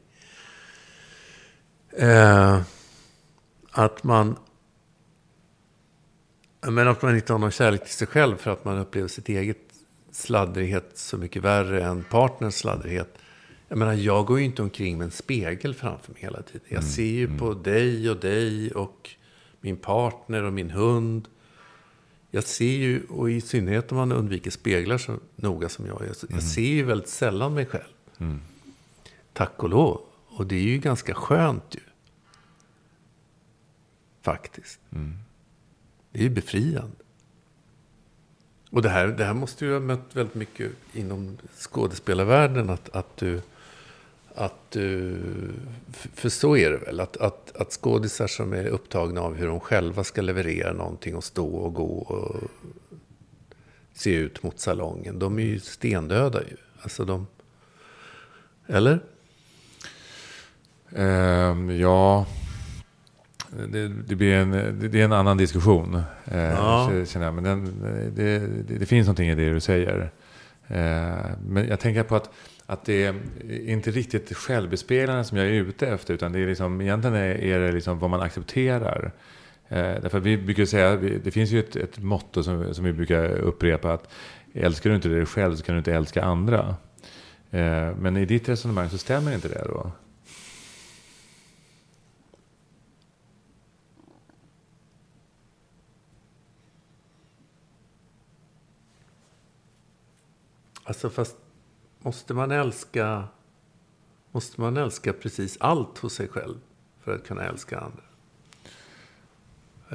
[1.97, 2.61] Eh,
[3.71, 4.35] att man
[6.61, 9.29] men att man inte har någon kärlek till sig själv för att man upplever sitt
[9.29, 9.57] eget
[10.11, 13.17] sladdrighet så mycket värre än partners sladdrighet.
[13.67, 16.67] Jag menar, jag går ju inte omkring med en spegel framför mig hela tiden.
[16.67, 17.37] Jag mm, ser ju mm.
[17.37, 19.09] på dig och dig och
[19.61, 21.27] min partner och min hund.
[22.31, 26.15] Jag ser ju, och i synnerhet om man undviker speglar så noga som jag gör,
[26.21, 26.41] jag mm.
[26.41, 27.93] ser ju väldigt sällan mig själv.
[28.17, 28.41] Mm.
[29.33, 30.01] Tack och lov.
[30.27, 31.79] Och det är ju ganska skönt ju.
[34.21, 34.79] Faktiskt.
[34.91, 35.17] Mm.
[36.11, 36.95] Det är ju befriande.
[38.69, 42.69] Och det här, det här måste ju ha mött väldigt mycket inom skådespelarvärlden.
[42.69, 43.41] Att, att du...
[44.39, 45.17] Att du
[46.13, 46.99] för så är det väl.
[46.99, 51.23] Att, att, att skådisar som är upptagna av hur de själva ska leverera någonting och
[51.23, 52.35] stå och gå och
[53.93, 55.19] se ut mot salongen.
[55.19, 56.57] De är ju stendöda ju.
[56.81, 57.27] Alltså de...
[58.67, 58.99] Eller?
[60.89, 62.25] Um, ja,
[63.67, 64.51] det, det, blir en,
[64.91, 66.01] det är en annan diskussion.
[66.25, 66.91] Eh, ja.
[67.05, 67.33] känner jag.
[67.33, 67.81] Men den,
[68.15, 70.11] det, det, det, finns någonting i det du säger.
[70.69, 72.29] Eh, men jag tänker på att,
[72.65, 73.15] att det är
[73.69, 76.13] inte riktigt självbespeglande som jag är ute efter.
[76.13, 79.11] Utan det är liksom, egentligen är, är det liksom vad man accepterar.
[79.67, 83.25] Eh, därför vi brukar säga, det finns ju ett, ett motto som, som vi brukar
[83.25, 83.93] upprepa.
[83.93, 84.11] att
[84.53, 86.75] Älskar du inte dig själv så kan du inte älska andra.
[87.51, 89.91] Eh, men i ditt resonemang så stämmer inte det då?
[100.89, 101.35] Alltså fast
[101.99, 103.23] måste man älska
[104.31, 106.55] Måste man älska precis allt hos sig själv
[107.03, 108.03] för att kunna älska andra?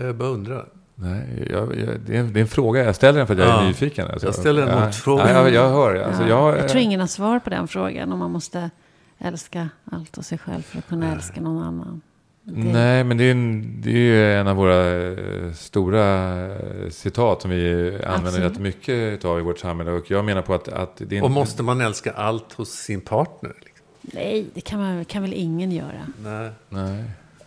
[0.07, 0.69] Jag bara undrar.
[0.95, 2.85] Nej, jag, jag, det, är en, det, är en, fråga.
[2.85, 4.11] Jag ställer den för att jag ja, är nyfiken.
[4.11, 5.33] Alltså, jag ställer en motfråga.
[5.33, 5.95] Ja, jag, jag hör.
[5.95, 8.13] Alltså, ja, jag, tror ingen har svar på den frågan.
[8.13, 8.71] Om man måste
[9.19, 12.01] älska allt hos sig själv för att kunna älska någon annan.
[12.47, 12.73] Det...
[12.73, 17.43] Nej, men det är, en, det är ju en av våra eh, stora eh, citat
[17.43, 19.91] som vi använder rätt mycket av i vårt samhälle.
[19.91, 20.69] Och jag menar på att...
[20.69, 23.53] att det är Och måste man älska allt hos sin partner?
[23.65, 23.87] Liksom?
[24.03, 26.07] Nej, det kan, man, kan väl ingen göra.
[26.23, 26.51] Nej.
[26.69, 27.05] Nej.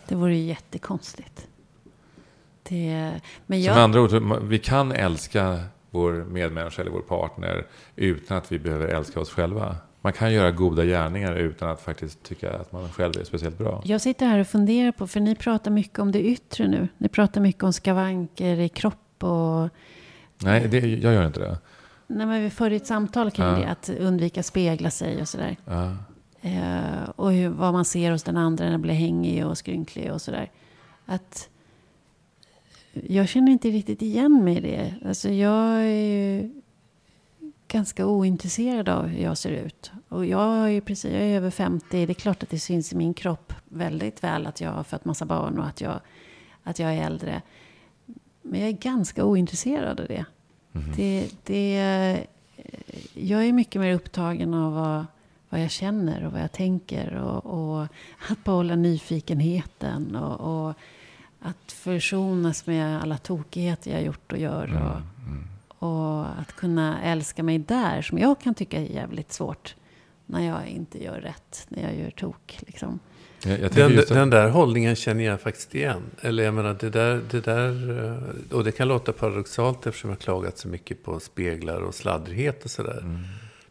[0.08, 1.46] Det vore ju jättekonstigt.
[2.62, 3.12] Det,
[3.46, 3.74] men jag...
[3.74, 8.88] Som andra ord, vi kan älska vår medmänniska eller vår partner utan att vi behöver
[8.88, 13.12] älska oss själva man kan göra goda gärningar utan att faktiskt tycka att man själv
[13.20, 13.82] är speciellt bra.
[13.84, 16.88] Jag sitter här och funderar på, för ni pratar mycket om det yttre nu.
[16.98, 19.68] Ni pratar mycket om skavanker i kropp och...
[20.42, 21.58] Nej, det, jag gör inte det.
[22.06, 23.52] Nej, men vi förde ett samtal kring ja.
[23.52, 25.56] det, att undvika spegla sig och sådär.
[25.64, 25.96] Ja.
[26.40, 30.12] Eh, och hur, vad man ser hos den andra när den blir hängig och skrynklig
[30.12, 30.50] och sådär.
[31.06, 31.48] Att
[32.92, 34.94] jag känner inte riktigt igen mig i det.
[35.08, 36.50] Alltså jag är ju
[37.68, 39.90] ganska ointresserad av hur jag ser ut.
[40.08, 42.06] Och jag är, precis, jag är över 50.
[42.06, 45.04] Det är klart att det syns i min kropp väldigt väl att jag har fött
[45.04, 46.00] massa barn och att jag,
[46.62, 47.42] att jag är äldre.
[48.42, 50.24] Men jag är ganska ointresserad av det.
[50.72, 50.92] Mm.
[50.96, 52.26] det, det
[53.14, 55.06] jag är mycket mer upptagen av vad,
[55.48, 57.14] vad jag känner och vad jag tänker.
[57.14, 57.86] Och, och
[58.30, 60.16] att behålla nyfikenheten.
[60.16, 60.74] Och, och,
[61.40, 64.64] att försonas med alla tokigheter jag gjort och gör.
[64.64, 64.82] Mm.
[64.82, 65.00] Och,
[65.78, 69.74] och att kunna älska mig där, som jag kan tycka är jävligt svårt.
[70.26, 72.58] När jag inte gör rätt, när jag gör tok.
[72.66, 72.98] Liksom.
[73.42, 76.02] Jag, jag den, den, där hållningen känner jag faktiskt igen.
[76.20, 77.98] Eller jag menar, det där, det där...
[78.04, 82.64] Eh, och det kan låta paradoxalt eftersom jag klagat så mycket på speglar och sladdrighet
[82.64, 83.00] och sådär.
[83.00, 83.20] Mm.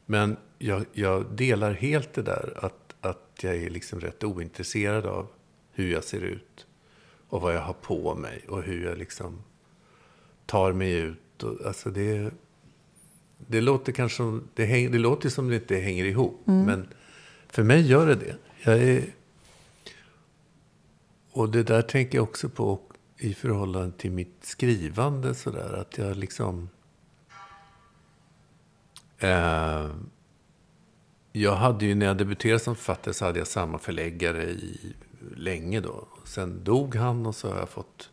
[0.06, 5.28] Men jag, jag, delar helt det där att, att jag är liksom rätt ointresserad av
[5.74, 6.66] hur jag ser ut.
[7.30, 9.44] Och vad jag har på mig och hur jag liksom
[10.46, 12.32] tar mig ut och, alltså det,
[13.38, 16.48] det låter kanske som, det, häng, det låter som det inte hänger ihop.
[16.48, 16.66] Mm.
[16.66, 16.88] Men
[17.48, 18.36] för mig gör det det.
[18.64, 19.04] Jag är,
[21.32, 22.80] och det där tänker jag också på.
[23.18, 25.74] i förhållande till mitt skrivande sådär.
[25.74, 26.70] Att jag liksom...
[29.18, 29.90] Eh,
[31.32, 34.96] jag hade ju, när jag debuterade som författare så hade jag samma förläggare i
[35.36, 36.08] länge då.
[36.26, 38.10] Sen dog han och så har jag fått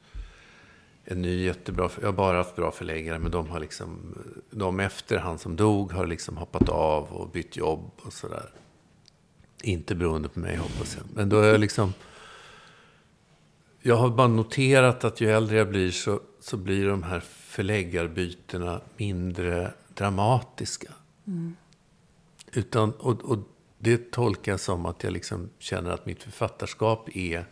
[1.05, 4.19] en ny jättebra, jag har bara haft bra förläggare, men de har liksom,
[4.51, 8.51] de efter han som dog har liksom hoppat av och bytt jobb och sådär.
[9.63, 11.07] Inte beroende på mig hoppas jag.
[11.15, 11.93] Men då är jag liksom,
[13.81, 18.81] jag har bara noterat att ju äldre jag blir så, så blir de här förläggarbytena
[18.97, 20.93] mindre dramatiska.
[21.27, 21.57] Mm.
[22.53, 23.39] Utan, och, och
[23.79, 27.47] det tolkar jag som att jag liksom känner att mitt författarskap är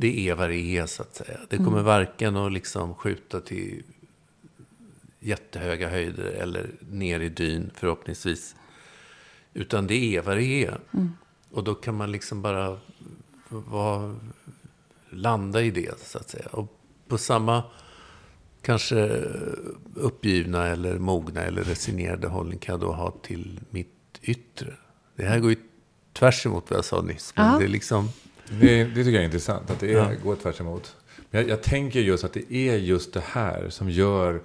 [0.00, 1.38] det är vad det är, så att säga.
[1.48, 1.84] Det kommer mm.
[1.84, 3.82] varken att liksom skjuta till
[5.20, 8.54] jättehöga höjder eller ner i dyn, förhoppningsvis.
[9.54, 10.78] Utan det är vad det är.
[10.92, 11.12] Mm.
[11.50, 12.78] Och då kan man liksom bara
[13.48, 14.16] vara,
[15.10, 16.46] landa i det, så att säga.
[16.46, 16.78] Och
[17.08, 17.62] på samma
[18.62, 19.24] kanske
[19.94, 24.74] uppgivna eller mogna eller resignerade hållning kan jag då ha till mitt yttre.
[25.16, 25.56] Det här går ju
[26.12, 27.32] tvärs emot vad jag sa nyss.
[27.36, 27.58] Men ja.
[27.58, 28.08] det är liksom...
[28.60, 30.10] Det, det, tycker jag är intressant, att det är, ja.
[30.24, 30.96] går tvärs emot.
[31.30, 34.42] Men jag, jag tänker just att det är just det här som gör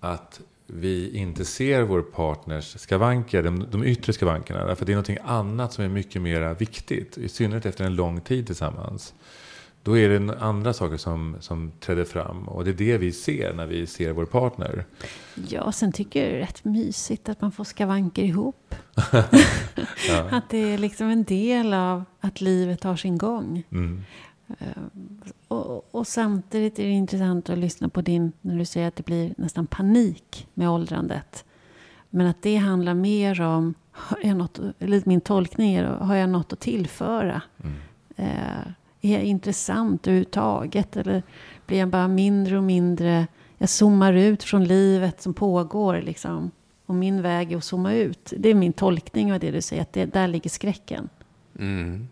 [0.00, 4.66] att vi inte ser vår partners skavanker, de, de yttre skavankerna.
[4.66, 7.18] Därför det är något annat som är mycket mer viktigt.
[7.18, 9.14] I synnerhet efter en lång tid tillsammans.
[9.84, 12.48] Då är det andra saker som, som träder fram.
[12.48, 14.84] Och det är det vi ser när vi ser vår partner.
[15.48, 18.74] Ja, sen tycker jag det är rätt mysigt att man får skavanker ihop.
[20.08, 20.28] ja.
[20.30, 23.62] Att det är liksom en del av att livet har sin gång.
[23.70, 24.02] Mm.
[24.58, 28.96] Ehm, och, och, samtidigt är det intressant att lyssna på din, när du säger att
[28.96, 31.44] det blir nästan panik med åldrandet.
[32.10, 36.30] Men att det handlar mer om, har jag något, eller min tolkning är, har jag
[36.30, 37.42] något att tillföra?
[37.62, 37.76] Mm.
[38.16, 38.72] Eh,
[39.04, 40.96] är jag intressant överhuvudtaget?
[40.96, 41.22] Eller
[41.66, 43.26] blir jag bara mindre och mindre?
[43.58, 46.02] Jag zoomar ut från livet som pågår.
[46.02, 46.50] Liksom.
[46.86, 48.32] Och min väg är att zooma ut.
[48.36, 49.82] Det är min tolkning av det du säger.
[49.82, 51.08] Att det, där ligger skräcken.
[51.58, 52.08] Mm.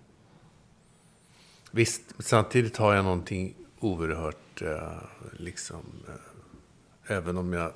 [1.70, 7.72] Visst, samtidigt har jag någonting oerhört, eh, liksom, eh, även om jag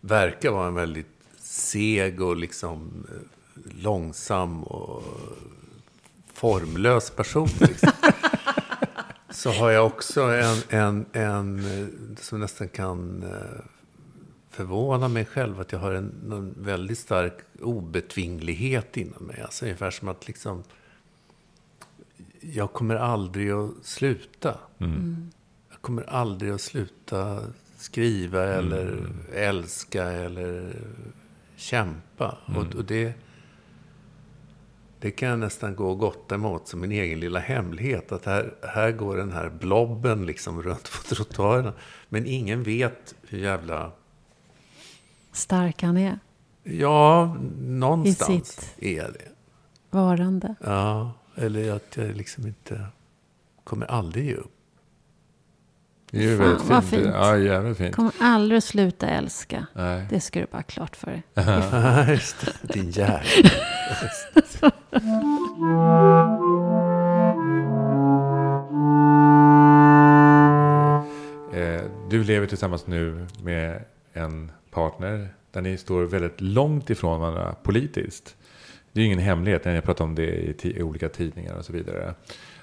[0.00, 1.06] verkar vara en väldigt
[1.38, 5.02] seg och liksom eh, långsam och
[6.42, 7.48] formlös person.
[7.60, 7.90] Liksom.
[9.30, 13.64] så har jag också en, en, en som nästan kan eh,
[14.50, 15.60] förvåna mig själv.
[15.60, 19.40] Att jag har en, en väldigt stark obetvinglighet inom mig.
[19.40, 20.62] Alltså ungefär som att liksom,
[22.40, 24.58] jag kommer aldrig att sluta.
[24.78, 25.30] Mm.
[25.70, 27.40] Jag kommer aldrig att sluta
[27.76, 29.20] skriva eller mm.
[29.34, 30.76] älska eller
[31.56, 32.38] kämpa.
[32.48, 32.60] Mm.
[32.60, 33.14] Och, och det
[35.02, 38.12] det kan jag nästan gå och gotta emot som min egen lilla hemlighet.
[38.12, 41.72] Att här, här går den här blobben liksom runt på trottoarerna.
[42.08, 43.92] Men ingen vet hur jävla...
[45.32, 46.18] Stark han är.
[46.62, 49.28] Ja, någonstans är det.
[49.90, 50.54] Varande.
[50.60, 52.86] Ja, eller att jag liksom inte
[53.64, 54.54] kommer aldrig ge upp.
[56.12, 56.84] Det är ju väldigt fint.
[56.84, 57.06] fint.
[57.06, 57.96] Ja, jävligt fint.
[57.96, 59.66] Kommer aldrig att sluta älska.
[59.72, 60.06] Nej.
[60.10, 61.22] Det ska du bara ha klart för dig.
[62.14, 63.26] Just det, din jävel.
[71.54, 77.54] Eh, du lever tillsammans nu med en partner där ni står väldigt långt ifrån varandra
[77.62, 78.36] politiskt.
[78.92, 82.14] Det är ju ingen hemlighet, jag pratar om det i olika tidningar och så vidare.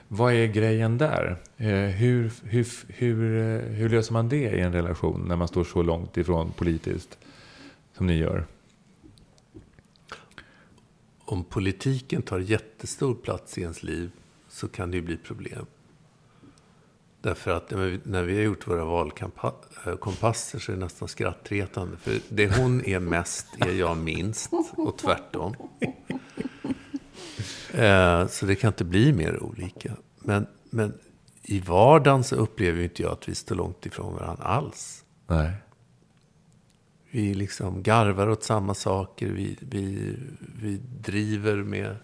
[0.08, 1.38] Vad är grejen där?
[1.58, 5.64] Eh, hur, hur, hur, eh, hur löser man det i en relation när man står
[5.64, 7.18] så långt ifrån politiskt
[7.94, 8.46] som ni gör?
[11.20, 14.12] Om politiken tar jättestor plats i ens liv
[14.50, 15.66] så kan det ju bli problem.
[17.22, 17.72] Därför att
[18.04, 21.98] när vi har gjort våra valkompasser så är det nästan skrattretande.
[21.98, 25.56] För det hon är mest är jag minst och tvärtom.
[27.74, 29.92] Eh, så det kan inte bli mer olika.
[30.20, 30.94] Men, men
[31.42, 35.04] i vardagen så upplever inte jag att vi står långt ifrån varandra alls.
[35.28, 35.52] Nej.
[37.12, 39.28] Vi liksom garvar åt samma saker.
[39.28, 40.16] Vi, vi,
[40.62, 41.96] vi driver med...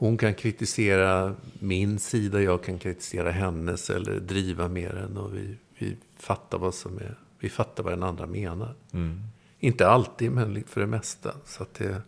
[0.00, 5.16] Hon kan kritisera min sida, jag kan kritisera hennes eller driva med den.
[5.16, 7.18] Och vi, vi fattar vad som är...
[7.38, 8.74] Vi fattar vad den andra menar.
[8.92, 9.20] Mm.
[9.58, 11.34] Inte alltid, men för det mesta.
[11.44, 12.02] Så det...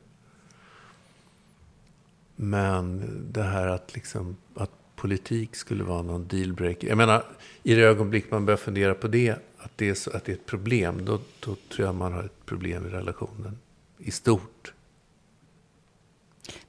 [2.36, 6.88] Men det här att, liksom, att politik skulle vara någon dealbreaker.
[6.88, 7.24] Jag menar,
[7.62, 10.36] i det ögonblick man börjar fundera på det, att det är, så, att det är
[10.36, 13.59] ett problem, då, då tror jag man har ett problem i relationen
[13.99, 14.72] i stort.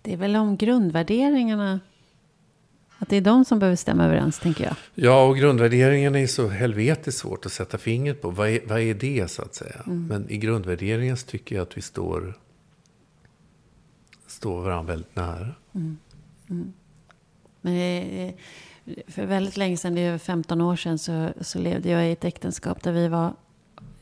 [0.01, 1.79] Det är väl om grundvärderingarna
[2.97, 4.75] Att det är de som behöver stämma överens, tänker jag.
[4.95, 8.29] Ja, och grundvärderingen är så helvetiskt svårt att sätta fingret på.
[8.29, 9.81] Vad är, vad är det, så att säga?
[9.85, 10.07] Mm.
[10.07, 12.33] Men i grundvärderingen så tycker jag att vi står,
[14.27, 15.55] står varandra väldigt nära.
[17.61, 18.33] Men eh,
[19.07, 22.11] för väldigt länge sedan, det är över 15 år sedan, så, så levde jag i
[22.11, 23.33] ett äktenskap där vi var...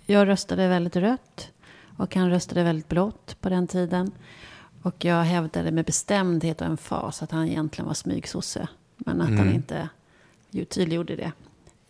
[0.05, 1.51] Jag röstade väldigt rött
[1.97, 4.11] och han röstade väldigt blått på den tiden.
[4.81, 8.67] Och jag hävdade med bestämdhet och en fas att han egentligen var smygsosse.
[8.97, 9.53] Men att han Mm.
[9.55, 9.89] inte
[10.51, 11.31] ju- tydliggjorde det.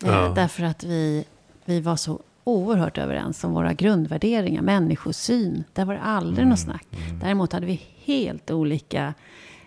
[0.04, 0.26] Ja.
[0.26, 1.26] Eh, därför att vi,
[1.66, 5.64] vi var så oerhört överens om våra grundvärderingar, människosyn.
[5.74, 6.88] Där var det aldrig något snack.
[7.22, 9.14] Däremot hade vi helt olika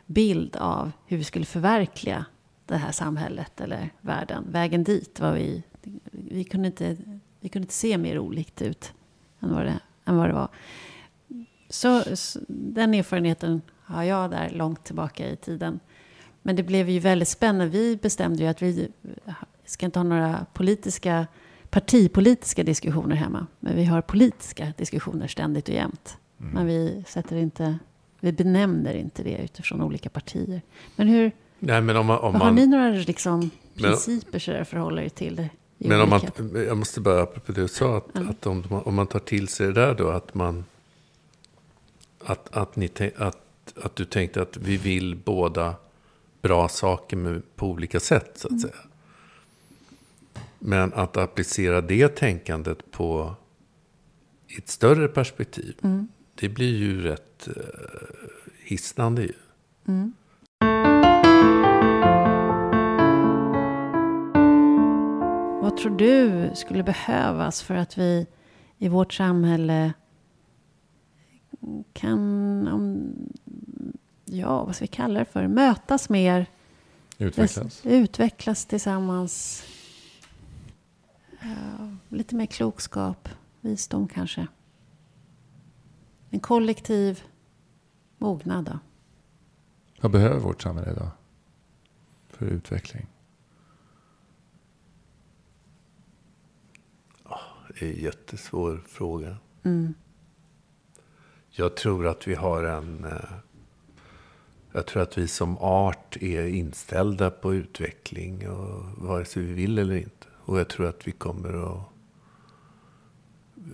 [0.07, 2.25] bild av hur vi skulle förverkliga
[2.67, 4.45] det här samhället eller världen.
[4.51, 5.63] Vägen dit var vi...
[6.11, 6.97] Vi kunde inte,
[7.41, 8.93] vi kunde inte se mer olikt ut
[9.41, 10.49] än vad det, än vad det var.
[11.73, 15.81] Så, så den erfarenheten har jag där långt tillbaka i tiden.
[16.43, 17.67] Men det blev ju väldigt spännande.
[17.67, 18.89] Vi bestämde ju att vi
[19.65, 21.27] ska inte ha några politiska,
[21.71, 23.47] partipolitiska diskussioner hemma.
[23.61, 26.17] Men vi har politiska diskussioner ständigt och jämt.
[26.37, 27.79] Men vi sätter inte,
[28.21, 30.63] vi benämner inte det utifrån olika partier.
[30.97, 32.19] Men hur, Nej, men om man...
[32.19, 35.49] Om har man ni några liksom principer så där förhåller er till det?
[35.79, 36.21] Men om man,
[36.67, 39.49] jag måste bara, apropå det du sa, att, att om, man- om man tar till
[39.49, 40.65] sig det där då, att man...
[42.25, 43.39] Att, att, ni, att,
[43.83, 45.75] att du tänkte att vi vill båda
[46.43, 48.75] bra saker med, på olika sätt, så att säga.
[50.59, 53.35] Men att applicera det tänkandet på
[54.49, 55.77] i ett större perspektiv,
[56.35, 57.55] det blir ju rätt uh,
[58.65, 59.33] hisnande ju.
[65.63, 68.27] Vad tror du skulle behövas för att vi
[68.79, 69.93] i vårt samhälle
[71.93, 72.19] kan,
[72.69, 73.13] om,
[74.25, 76.47] ja vad ska vi kalla det för, mötas mer,
[77.19, 77.87] Utvecklas.
[77.87, 79.65] utvecklas tillsammans.
[81.41, 83.29] Ja, lite mer klokskap,
[83.61, 84.47] visdom kanske.
[86.31, 87.23] En kollektiv
[88.19, 88.79] mognad då.
[90.01, 91.11] Vad behöver vårt samhälle idag?
[92.29, 93.07] För utveckling.
[97.79, 99.37] Det är en jättesvår fråga.
[99.63, 99.95] Mm.
[101.55, 103.05] Jag tror att vi har en...
[103.05, 103.33] Eh,
[104.73, 109.79] jag tror att vi som art är inställda på utveckling, och vare sig vi vill
[109.79, 110.27] eller inte.
[110.45, 111.85] Och jag tror att vi kommer att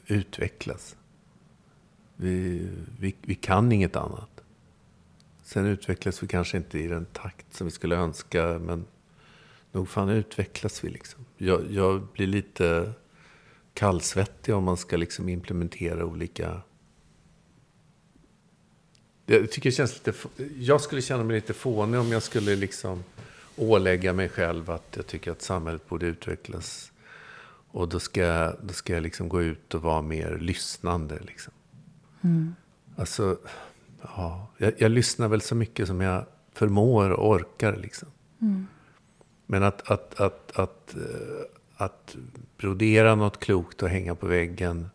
[0.06, 0.96] utvecklas.
[2.16, 2.68] Vi,
[2.98, 4.40] vi, vi kan inget annat.
[5.42, 8.86] Sen utvecklas vi kanske inte i den takt som vi skulle önska, men
[9.72, 11.24] nog fan utvecklas vi liksom.
[11.36, 12.92] Jag, jag blir lite
[13.74, 16.62] kallsvettig om man ska liksom implementera olika...
[19.30, 20.18] Jag tycker det känns lite...
[20.58, 23.04] Jag skulle känna mig lite fånig om jag skulle liksom
[23.56, 26.92] ålägga mig själv att jag tycker att samhället borde utvecklas.
[27.70, 31.18] Och då ska, jag- då ska jag liksom gå ut och vara mer lyssnande.
[31.26, 31.52] Liksom.
[32.96, 33.38] Alltså,
[34.02, 37.76] ja, jag, jag lyssnar väl så mycket som jag förmår och orkar.
[37.76, 38.08] Liksom.
[39.46, 41.44] Men att, att, att, att, eh,
[41.76, 42.16] att
[42.58, 44.90] brodera något klokt och hänga på väggen.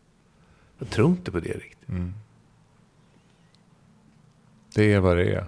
[0.79, 1.89] Jag tror inte på det riktigt.
[4.73, 5.47] Det är vad det är.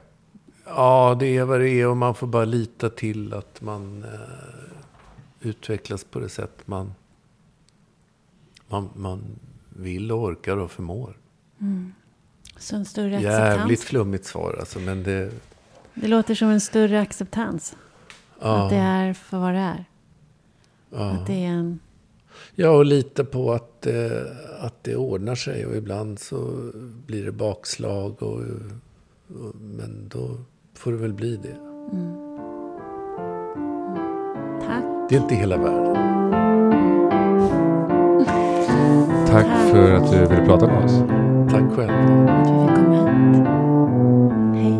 [0.66, 5.48] Ja, det är vad det är och man får bara lita till att man eh,
[5.48, 6.94] utvecklas på det sätt man,
[8.68, 11.18] man, man vill och orkar och förmår.
[12.58, 13.84] Så en större Jävligt acceptans.
[13.84, 15.32] flummigt svar alltså, men det...
[15.94, 17.76] Det låter som en större acceptans.
[18.40, 19.86] Att det är för vad det är.
[20.92, 21.80] Att det är en...
[22.56, 24.22] Ja, och lita på att, eh,
[24.60, 26.72] att det ordnar sig och ibland så
[27.06, 28.42] blir det bakslag och
[29.54, 30.38] men då
[30.74, 31.56] får det väl bli det.
[34.68, 34.84] Tack.
[35.10, 35.96] Det är inte hela världen.
[39.28, 40.92] Tack för att du ville prata med oss.
[41.52, 41.92] Tack själv.
[42.30, 43.46] att vi fick komma hit.
[44.56, 44.76] Hej.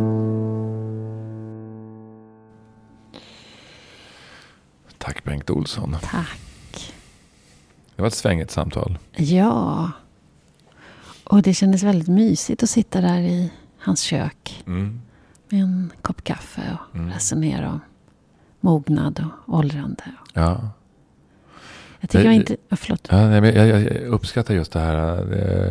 [4.98, 5.98] Tack Bengt Olsson.
[6.02, 6.94] Tack.
[7.96, 8.98] Det var ett svängigt samtal.
[9.16, 9.92] Ja.
[11.24, 13.52] Och det kändes väldigt mysigt att sitta där i
[13.86, 14.64] hans kök.
[14.68, 15.02] Mm.
[15.50, 16.62] Med en kopp kaffe
[16.92, 17.10] och Mm.
[17.14, 17.80] resonera om
[18.60, 20.04] mognad och åldrande.
[20.34, 20.70] Ja.
[22.00, 22.58] Jag tycker Det- jag inte...
[22.70, 23.08] Ja, förlåt.
[23.12, 25.18] Ja, nej, men jag, jag uppskattar just det här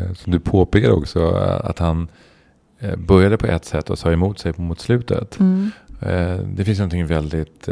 [0.08, 1.18] eh, som du påpekar också.
[1.20, 2.08] eh, Att han
[2.78, 5.40] eh, började på ett sätt och sa emot sig mot slutet.
[5.40, 5.70] Mm.
[6.00, 7.68] Eh, det finns någonting väldigt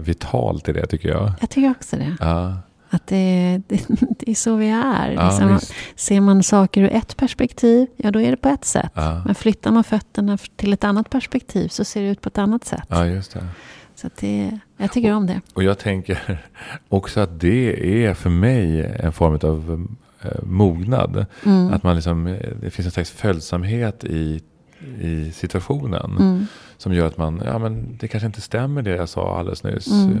[0.00, 1.32] vitalt i det tycker jag.
[1.40, 2.16] Jag tycker också det.
[2.20, 2.56] Ja,
[2.90, 3.86] Att det, det,
[4.18, 5.10] det är så vi är.
[5.10, 5.58] ja, liksom.
[5.96, 8.92] Ser man saker ur ett perspektiv, ja då är det på ett sätt.
[8.94, 9.22] Ja.
[9.24, 12.64] Men flyttar man fötterna till ett annat perspektiv så ser det ut på ett annat
[12.64, 12.86] sätt.
[12.88, 13.46] ja, just det.
[13.94, 15.40] Så det, jag tycker om det.
[15.54, 16.38] Och jag tänker
[16.88, 19.86] också att det är för mig en form av
[20.22, 21.26] eh, mognad.
[21.44, 21.72] Mm.
[21.72, 24.40] Att man liksom, eh, det finns en slags följsamhet i,
[25.00, 26.16] i situationen.
[26.16, 26.46] Mm.
[26.76, 29.86] Som gör att man, ja men det kanske inte stämmer det jag sa alldeles nyss.
[29.86, 30.18] Mm.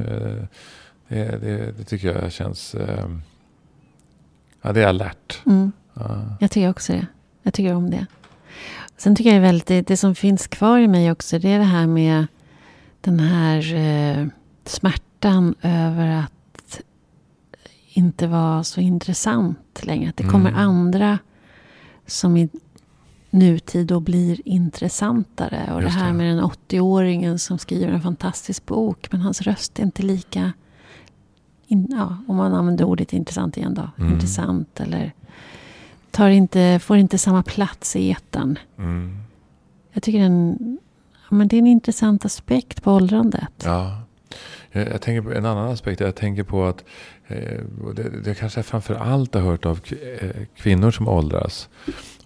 [1.08, 3.08] Det, det, det tycker jag känns, eh,
[4.62, 5.40] ja det är alert.
[5.46, 5.72] Mm.
[5.94, 6.36] Ja.
[6.40, 7.06] Jag tycker också det.
[7.42, 8.06] Jag tycker om det.
[8.96, 11.64] Sen tycker jag väldigt, det, det som finns kvar i mig också, det är det
[11.64, 12.26] här med
[13.00, 14.26] den här eh,
[14.64, 16.80] smärtan över att
[17.92, 20.08] inte vara så intressant längre.
[20.10, 20.60] Att det kommer Mm.
[20.60, 21.18] andra
[22.06, 22.48] som i
[23.30, 25.72] nutid då blir intressantare.
[25.74, 26.12] Och Just det här det.
[26.16, 30.52] med den 80-åringen som skriver en fantastisk bok, men hans röst är inte lika...
[31.66, 33.90] In, ja, om man använder ordet intressant igen då.
[33.98, 34.12] Mm.
[34.12, 35.12] Intressant eller
[36.10, 38.58] tar inte, får inte samma plats i etern.
[38.78, 39.18] Mm.
[39.92, 40.58] Jag tycker den,
[41.12, 43.62] ja, men det är en intressant aspekt på åldrandet.
[43.64, 44.02] Ja.
[44.72, 46.00] Jag, jag tänker på en annan aspekt.
[46.00, 46.84] Jag tänker på att
[47.26, 47.60] eh,
[47.96, 49.80] det, det kanske jag framför allt har hört av
[50.20, 51.68] eh, kvinnor som åldras.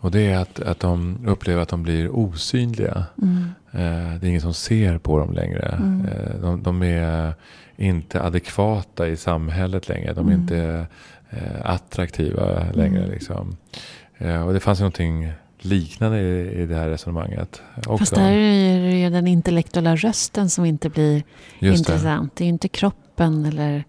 [0.01, 3.05] Och det är att, att de upplever att de blir osynliga.
[3.23, 3.45] Mm.
[3.73, 5.77] Eh, det är ingen som ser på dem längre.
[5.79, 6.07] Mm.
[6.07, 7.35] Eh, de, de är
[7.81, 10.13] inte adekvata i samhället längre.
[10.13, 10.41] De är Mm.
[10.41, 10.87] inte
[11.31, 11.39] eh,
[11.71, 12.99] attraktiva längre.
[12.99, 13.11] Mm.
[13.11, 13.57] Liksom.
[14.19, 17.63] Eh, och det fanns någonting liknande i, i det här resonemanget.
[17.77, 17.97] Också.
[17.99, 21.15] Fast där är det ju den intellektuella rösten som inte blir
[21.59, 21.93] Just det.
[21.93, 22.37] intressant.
[22.37, 23.85] Det är ju inte kroppen eller...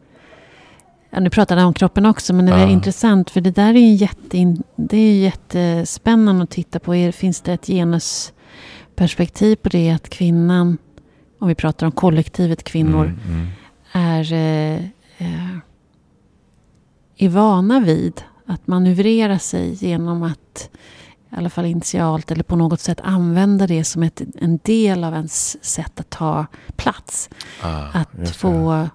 [1.13, 2.69] Ja, nu pratade jag om kroppen också, men det är Ja.
[2.69, 3.29] intressant.
[3.29, 7.11] För det där är ju jätte, det är jättespännande att titta på.
[7.11, 9.89] Finns det ett genusperspektiv på det?
[9.91, 10.77] Att kvinnan,
[11.39, 13.47] om vi pratar om kollektivet kvinnor, Mm, mm.
[14.21, 14.81] Är,
[15.17, 15.57] eh, eh,
[17.17, 20.69] är vana vid att manövrera sig genom att
[21.31, 25.13] i alla fall initialt eller på något sätt använda det som ett, en del av
[25.13, 26.45] ens sätt att ta
[26.75, 27.29] plats.
[27.61, 28.89] Ah, Att få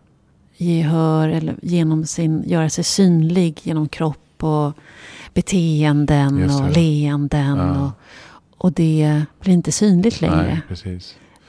[0.57, 4.73] gehör eller genom sin, göra sig synlig genom kropp och
[5.35, 7.57] beteenden och leenden.
[7.59, 7.81] Ja.
[7.81, 7.91] Och,
[8.67, 10.61] och det blir inte synligt längre.
[10.85, 11.01] Nej.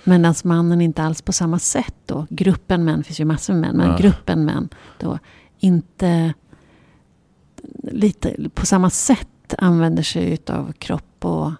[0.07, 3.77] Medan mannen inte alls på samma sätt då, gruppen män, finns ju massor med män,
[3.77, 3.97] men Ja.
[3.97, 5.19] gruppen män då
[5.59, 6.33] inte
[7.83, 9.27] lite på samma sätt
[9.57, 11.51] använder sig av kropp och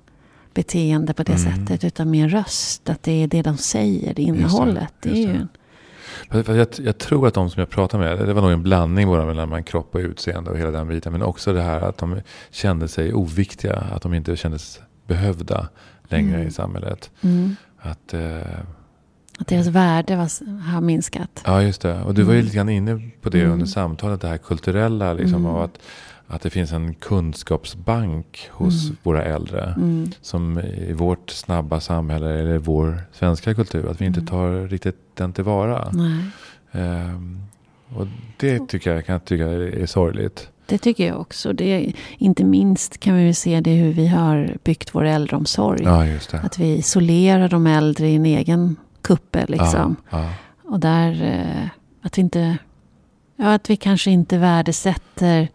[0.54, 1.54] beteende på det Mm.
[1.68, 1.84] sättet.
[1.84, 4.94] Utan mer röst, att det är det de säger, det innehållet.
[5.02, 5.48] Det, just det.
[6.30, 8.64] Fast- fast Jag, jag tror att de som jag pratar med, det var nog en
[8.64, 11.12] blandning bara mellan kropp och utseende och hela den biten.
[11.12, 12.22] Men också det här att de
[12.52, 15.68] kände sig oviktiga, att de inte kändes behövda
[16.04, 16.48] längre Mm.
[16.48, 17.12] i samhället.
[17.22, 18.60] mm, Att, eh,
[19.40, 21.42] att deras värde var, har minskat.
[21.46, 22.02] ja, just det.
[22.02, 22.46] Och du var ju Mm.
[22.46, 23.52] lite grann inne på det Mm.
[23.54, 25.14] under samtalet, det här kulturella.
[25.14, 25.46] Liksom, Mm.
[25.56, 25.80] av att,
[26.28, 28.98] att det finns en kunskapsbank hos Mm.
[29.04, 29.74] våra äldre.
[29.78, 34.28] Mm, Som i vårt snabba samhälle, eller vår svenska kultur, att vi inte Mm.
[34.28, 35.90] tar riktigt den tillvara.
[35.94, 36.26] nej,
[36.72, 37.42] Ehm,
[37.96, 38.08] och
[38.38, 40.50] det tycker jag kan jag tycka är sorgligt.
[40.68, 41.54] Det tycker jag också.
[41.54, 45.84] Det inte minst kan vi ju se det hur vi har byggt vår äldreomsorg.
[45.84, 46.06] Ja.
[46.44, 49.96] Att vi isolerar de äldre i en egen kuppe liksom.
[50.10, 50.30] Ja, ja.
[50.64, 51.70] Och där eh,
[52.02, 52.58] att vi inte...
[53.36, 55.48] Ja, att vi kanske inte värdesätter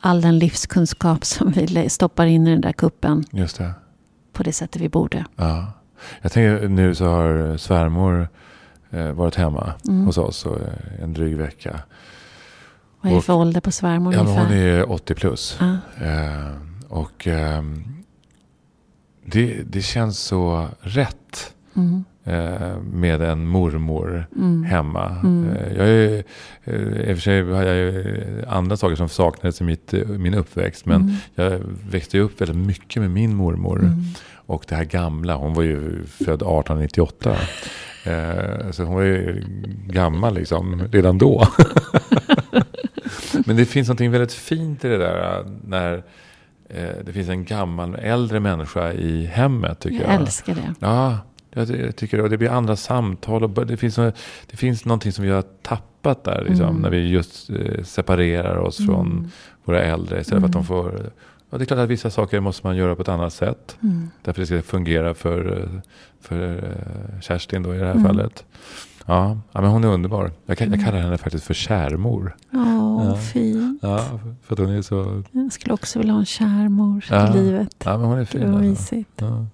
[0.00, 3.70] all den livskunskap som vi stoppar in i den där kuppen just det.
[4.32, 5.24] på det sättet vi borde.
[5.36, 5.72] Ja.
[6.22, 8.28] Jag tänker nu så har svärmor
[8.90, 10.06] eh, varit hemma Mm.
[10.06, 11.80] hos oss eh, en dryg vecka.
[13.02, 15.58] Vad är det för ålder på svärmor Ja, hon är 80 plus.
[15.60, 15.76] Ja.
[16.06, 16.52] Eh,
[16.88, 17.84] och ehm,
[19.24, 22.04] det, det känns så rätt Mm.
[22.24, 24.62] eh, med en mormor Mm.
[24.64, 25.08] hemma.
[25.24, 25.50] Mm.
[25.50, 26.24] Eh, Jag är,
[26.64, 26.74] eh,
[27.10, 30.34] I och för sig har jag ju andra saker som saknades i mitt, eh, min
[30.34, 30.86] uppväxt.
[30.86, 31.14] Men Mm.
[31.34, 31.60] jag
[31.90, 33.78] växte upp väldigt mycket med min mormor.
[33.78, 33.94] Mm.
[34.46, 37.36] Och det här gamla, hon var ju född 1898.
[38.04, 39.44] Eh, så hon var ju
[39.86, 41.46] gammal liksom redan då.
[43.46, 46.02] Men det finns något väldigt fint i det där eh, när
[46.68, 50.20] eh, det finns en gammal, äldre människa i hemmet tycker Jag jag.
[50.20, 50.74] älskar det.
[50.80, 51.18] Ja,
[51.54, 52.22] jag, tycker det.
[52.22, 53.44] Och det blir andra samtal.
[53.44, 56.44] Och det, finns, det finns någonting som vi har tappat där.
[56.48, 56.82] Liksom, Mm.
[56.82, 59.30] När vi just eh, separerar oss från Mm.
[59.64, 60.20] våra äldre.
[60.20, 60.66] Istället för att de Mm.
[60.66, 61.10] får...
[61.50, 63.76] Ja, det är klart att vissa saker måste man göra på ett annat sätt.
[63.82, 64.10] Mm.
[64.22, 65.68] Därför det ska fungera för,
[66.20, 66.74] för
[67.20, 68.04] Kerstin då i det här Mm.
[68.04, 68.44] fallet.
[69.06, 70.22] Ja, men hon är underbar.
[70.46, 70.84] Jag, jag Mm.
[70.84, 72.36] kallar henne faktiskt för kärmor.
[72.52, 73.14] Åh, Ja.
[73.16, 73.78] fint.
[73.82, 74.04] Ja,
[74.42, 75.22] för att hon är så...
[75.32, 77.30] Jag skulle också vilja ha en kärmor Ja.
[77.30, 77.74] i livet.
[77.84, 78.40] Ja, men hon är Det fin.
[78.52, 78.62] var Alltså.
[78.94, 79.10] mysigt.
[79.16, 79.46] Ja.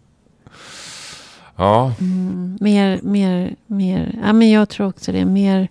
[1.56, 4.18] ja, Mm, mer, mer, mer.
[4.26, 5.24] Ja, men jag tror också det.
[5.24, 5.68] Mer.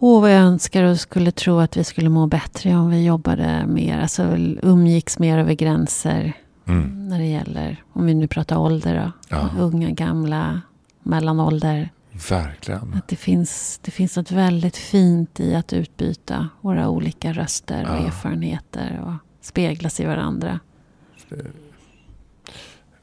[0.00, 3.64] Åh, vad jag önskar och skulle tro att vi skulle må bättre om vi jobbade
[3.66, 3.98] mer.
[4.00, 4.22] Alltså
[4.62, 6.32] umgicks mer över gränser.
[6.66, 9.12] mm, När det gäller, om vi nu pratar ålder då.
[9.36, 9.48] Ja.
[9.58, 10.60] Unga, gamla,
[11.02, 11.90] mellanålder.
[12.30, 12.94] Verkligen.
[12.94, 17.96] Att det finns, det finns något väldigt fint i att utbyta våra olika röster och
[17.96, 18.06] Ja.
[18.06, 19.12] erfarenheter och
[19.46, 20.60] speglas i varandra.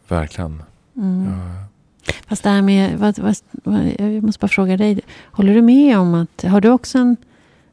[0.07, 0.63] Verkligen.
[0.95, 1.31] Mm.
[1.31, 1.65] Ja.
[2.27, 4.99] Fast det här med, vad, vad, vad, jag måste bara fråga dig.
[5.31, 7.17] Håller du med om att, har du också en,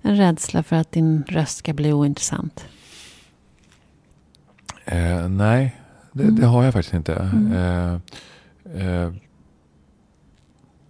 [0.02, 2.64] en rädsla för att din röst ska bli ointressant?
[4.85, 5.77] Eh, nej,
[6.12, 6.36] det, Mm.
[6.36, 7.14] det har jag faktiskt inte.
[7.14, 7.52] Mm.
[7.52, 7.93] Eh,
[8.86, 9.12] eh,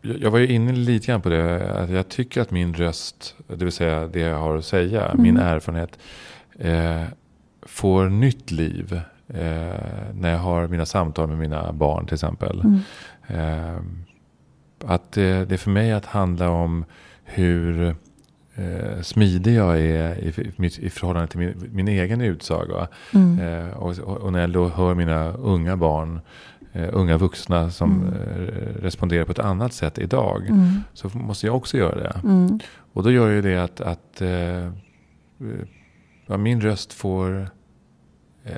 [0.02, 1.70] jag var ju inne lite grann på det.
[1.74, 5.22] Att jag tycker att min röst, det vill säga det jag har att säga, Mm.
[5.22, 5.98] min erfarenhet,
[6.58, 7.02] eh,
[7.62, 9.00] får nytt liv.
[9.28, 9.74] Eh,
[10.14, 12.60] när jag har mina samtal med mina barn till exempel.
[12.60, 12.80] Mm.
[13.26, 13.82] Eh,
[14.84, 16.84] att det, det är för mig att handla om
[17.24, 17.94] hur
[18.54, 22.88] eh, smidig jag är i, i, i förhållande till min, min egen utsaga.
[23.14, 23.38] Mm.
[23.38, 26.20] Eh, och, och när jag då hör mina unga barn,
[26.74, 28.14] unga vuxna som Mm.
[28.14, 30.46] eh, responderar på ett annat sätt idag.
[30.48, 30.80] Mm.
[30.92, 32.20] Så måste jag också göra det.
[32.24, 32.58] Mm.
[32.92, 34.70] Och då gör ju det att, att eh, eh,
[36.26, 37.48] ja, min röst får
[38.44, 38.56] eh,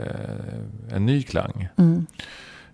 [0.90, 1.68] en ny klang.
[1.76, 2.06] Mm.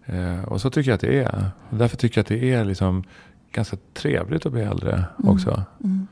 [0.06, 1.50] Eh, och så tycker jag att det är.
[1.70, 3.04] Och därför tycker jag att det är liksom
[3.52, 5.30] ganska trevligt att bli äldre Mm.
[5.34, 5.62] också.
[5.84, 6.06] Mm.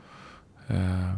[0.67, 1.15] Eh,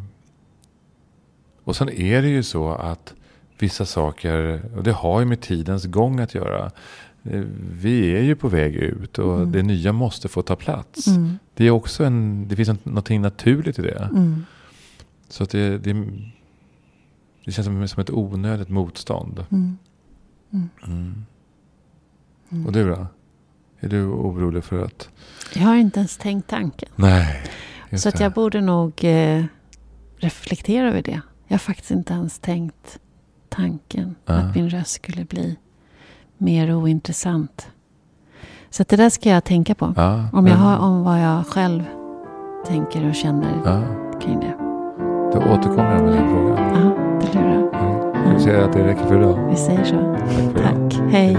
[1.63, 3.13] och sen är det ju så att
[3.59, 6.71] vissa saker, och det har ju med tidens gång att göra.
[7.23, 7.41] Eh,
[7.81, 9.51] Vi är ju på väg ut och Mm.
[9.51, 11.07] det nya måste få ta plats.
[11.07, 11.39] Mm.
[11.53, 14.09] Det, är också en, det finns någonting naturligt i det.
[14.11, 14.45] Mm.
[15.29, 15.93] Så att det, det,
[17.45, 19.45] det känns som, som ett onödigt motstånd.
[19.51, 19.77] Mm.
[20.53, 21.25] Mm.
[22.51, 22.65] Mm.
[22.65, 23.07] Och du då?
[23.79, 25.09] Är du orolig för att...
[25.55, 26.89] Jag har inte ens tänkt tanken.
[26.95, 27.43] Nej.
[27.97, 29.45] Så att jag borde nog eh,
[30.17, 31.21] reflektera över det.
[31.47, 32.99] Jag har faktiskt inte ens tänkt
[33.49, 34.33] tanken Ah.
[34.33, 35.57] att min röst skulle bli
[36.41, 37.67] mer ointressant.
[38.69, 39.93] Så det där ska jag tänka på.
[39.97, 41.83] Ja, Om, jag har, om vad jag själv
[42.67, 43.81] tänker och känner Ja,
[44.21, 44.53] kring det.
[45.33, 46.57] då återkommer jag med den frågan.
[46.57, 46.91] Ja,
[47.21, 47.57] det lurar.
[48.15, 48.31] Mm.
[48.31, 49.47] Jag ser att det räcker för idag.
[49.49, 50.15] Vi säger så.
[50.55, 50.63] Tack.
[50.63, 51.01] Tack.
[51.11, 51.37] Hej.